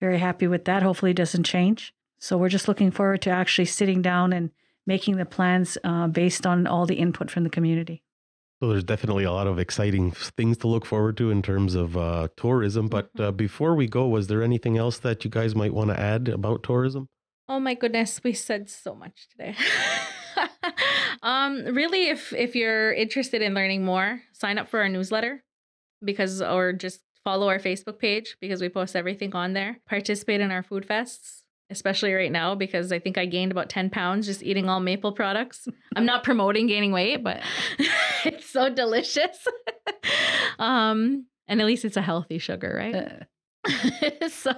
Very 0.00 0.18
happy 0.18 0.46
with 0.46 0.64
that. 0.66 0.84
Hopefully, 0.84 1.10
it 1.10 1.16
doesn't 1.16 1.42
change. 1.42 1.92
So 2.20 2.38
we're 2.38 2.48
just 2.48 2.68
looking 2.68 2.92
forward 2.92 3.22
to 3.22 3.30
actually 3.30 3.64
sitting 3.64 4.00
down 4.00 4.32
and 4.32 4.50
making 4.86 5.16
the 5.16 5.24
plans 5.24 5.76
uh, 5.82 6.06
based 6.06 6.46
on 6.46 6.68
all 6.68 6.86
the 6.86 6.94
input 6.94 7.28
from 7.28 7.42
the 7.42 7.50
community. 7.50 8.04
So 8.60 8.68
there's 8.68 8.84
definitely 8.84 9.24
a 9.24 9.32
lot 9.32 9.48
of 9.48 9.58
exciting 9.58 10.12
things 10.12 10.58
to 10.58 10.68
look 10.68 10.86
forward 10.86 11.16
to 11.16 11.32
in 11.32 11.42
terms 11.42 11.74
of 11.74 11.96
uh, 11.96 12.28
tourism. 12.36 12.86
But 12.86 13.10
uh, 13.18 13.32
before 13.32 13.74
we 13.74 13.88
go, 13.88 14.06
was 14.06 14.28
there 14.28 14.44
anything 14.44 14.78
else 14.78 14.98
that 14.98 15.24
you 15.24 15.30
guys 15.30 15.56
might 15.56 15.74
want 15.74 15.90
to 15.90 15.98
add 15.98 16.28
about 16.28 16.62
tourism? 16.62 17.08
Oh 17.48 17.58
my 17.58 17.74
goodness, 17.74 18.20
we 18.22 18.32
said 18.32 18.70
so 18.70 18.94
much 18.94 19.28
today. 19.28 19.56
um, 21.22 21.64
really, 21.64 22.08
if 22.08 22.32
if 22.32 22.54
you're 22.54 22.92
interested 22.92 23.42
in 23.42 23.54
learning 23.54 23.84
more, 23.84 24.22
sign 24.32 24.58
up 24.58 24.68
for 24.68 24.80
our 24.80 24.88
newsletter 24.88 25.42
because, 26.04 26.42
or 26.42 26.72
just 26.72 27.00
follow 27.24 27.48
our 27.48 27.58
Facebook 27.58 27.98
page 27.98 28.36
because 28.40 28.60
we 28.60 28.68
post 28.68 28.96
everything 28.96 29.34
on 29.34 29.52
there. 29.52 29.78
Participate 29.88 30.40
in 30.40 30.50
our 30.50 30.62
food 30.62 30.86
fests, 30.86 31.42
especially 31.70 32.12
right 32.12 32.32
now 32.32 32.54
because 32.54 32.92
I 32.92 32.98
think 32.98 33.18
I 33.18 33.26
gained 33.26 33.52
about 33.52 33.68
10 33.68 33.90
pounds 33.90 34.26
just 34.26 34.42
eating 34.42 34.68
all 34.68 34.80
maple 34.80 35.12
products. 35.12 35.68
I'm 35.96 36.06
not 36.06 36.24
promoting 36.24 36.66
gaining 36.66 36.92
weight, 36.92 37.22
but 37.22 37.40
it's 38.24 38.48
so 38.48 38.68
delicious. 38.68 39.46
um, 40.58 41.26
and 41.46 41.60
at 41.60 41.66
least 41.66 41.84
it's 41.84 41.96
a 41.96 42.02
healthy 42.02 42.38
sugar, 42.38 42.74
right? 42.76 42.94
Uh, 42.94 44.28
so 44.28 44.52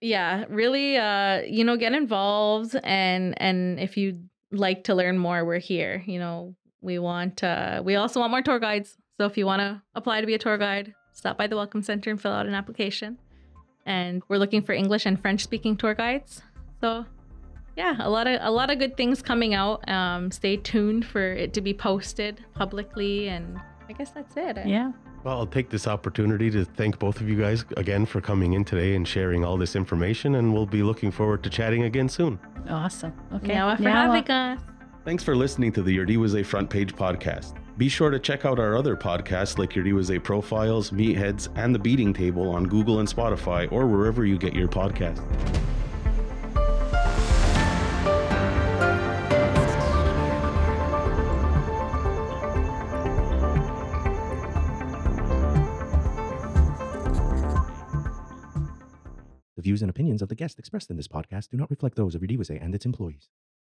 yeah, 0.00 0.44
really 0.48 0.96
uh, 0.96 1.42
you 1.42 1.64
know, 1.64 1.76
get 1.76 1.92
involved 1.92 2.76
and 2.82 3.40
and 3.40 3.78
if 3.78 3.96
you 3.96 4.18
like 4.52 4.84
to 4.84 4.94
learn 4.94 5.18
more, 5.18 5.44
we're 5.44 5.58
here. 5.58 6.02
You 6.06 6.18
know, 6.18 6.54
we 6.80 6.98
want 6.98 7.42
uh 7.42 7.82
we 7.84 7.96
also 7.96 8.20
want 8.20 8.30
more 8.30 8.42
tour 8.42 8.58
guides. 8.58 8.96
So 9.18 9.26
if 9.26 9.36
you 9.36 9.46
want 9.46 9.60
to 9.60 9.82
apply 9.94 10.20
to 10.20 10.26
be 10.26 10.34
a 10.34 10.38
tour 10.38 10.58
guide, 10.58 10.94
stop 11.12 11.38
by 11.38 11.46
the 11.46 11.56
welcome 11.56 11.82
center 11.82 12.10
and 12.10 12.20
fill 12.20 12.32
out 12.32 12.46
an 12.46 12.54
application. 12.54 13.18
And 13.86 14.22
we're 14.28 14.38
looking 14.38 14.62
for 14.62 14.72
English 14.72 15.06
and 15.06 15.20
French 15.20 15.42
speaking 15.42 15.76
tour 15.76 15.94
guides. 15.94 16.42
So 16.80 17.04
yeah, 17.76 17.96
a 18.00 18.10
lot 18.10 18.26
of 18.26 18.38
a 18.42 18.50
lot 18.50 18.70
of 18.70 18.78
good 18.78 18.96
things 18.96 19.22
coming 19.22 19.54
out. 19.54 19.88
Um, 19.88 20.30
stay 20.30 20.56
tuned 20.56 21.06
for 21.06 21.32
it 21.32 21.54
to 21.54 21.60
be 21.60 21.72
posted 21.72 22.44
publicly, 22.54 23.28
and 23.28 23.58
I 23.88 23.92
guess 23.92 24.10
that's 24.10 24.36
it. 24.36 24.58
yeah. 24.66 24.92
Well, 25.24 25.38
I'll 25.38 25.46
take 25.46 25.70
this 25.70 25.86
opportunity 25.86 26.50
to 26.50 26.64
thank 26.64 26.98
both 26.98 27.20
of 27.20 27.28
you 27.28 27.36
guys 27.36 27.64
again 27.76 28.06
for 28.06 28.20
coming 28.20 28.54
in 28.54 28.64
today 28.64 28.94
and 28.96 29.06
sharing 29.06 29.44
all 29.44 29.56
this 29.56 29.76
information. 29.76 30.34
And 30.36 30.52
we'll 30.52 30.66
be 30.66 30.82
looking 30.82 31.10
forward 31.12 31.42
to 31.44 31.50
chatting 31.50 31.84
again 31.84 32.08
soon. 32.08 32.40
Awesome. 32.68 33.12
Okay. 33.34 33.48
Now 33.54 33.76
for 33.76 33.82
Yeah, 33.82 34.06
well- 34.08 34.12
having 34.14 34.30
us. 34.30 34.60
Thanks 35.04 35.22
for 35.24 35.34
listening 35.36 35.72
to 35.72 35.82
the 35.82 35.96
Iorì:wase 35.98 36.44
Front 36.46 36.70
Page 36.70 36.94
podcast. 36.94 37.54
Be 37.76 37.88
sure 37.88 38.10
to 38.10 38.18
check 38.18 38.44
out 38.44 38.58
our 38.60 38.76
other 38.76 38.96
podcasts 38.96 39.58
like 39.58 39.70
Iorì:wase 39.74 40.22
Profiles, 40.22 40.90
Meatheads, 40.90 41.48
and 41.56 41.74
The 41.74 41.78
Beating 41.78 42.12
Table 42.12 42.48
on 42.50 42.64
Google 42.64 43.00
and 43.00 43.08
Spotify 43.08 43.70
or 43.72 43.86
wherever 43.86 44.24
you 44.24 44.38
get 44.38 44.54
your 44.54 44.68
podcasts. 44.68 45.20
The 59.62 59.68
views 59.68 59.82
and 59.82 59.90
opinions 59.90 60.22
of 60.22 60.28
the 60.28 60.34
guests 60.34 60.58
expressed 60.58 60.90
in 60.90 60.96
this 60.96 61.06
podcast 61.06 61.50
do 61.50 61.56
not 61.56 61.70
reflect 61.70 61.94
those 61.94 62.16
of 62.16 62.22
Iorì:wase 62.22 62.60
and 62.60 62.74
its 62.74 62.84
employees. 62.84 63.28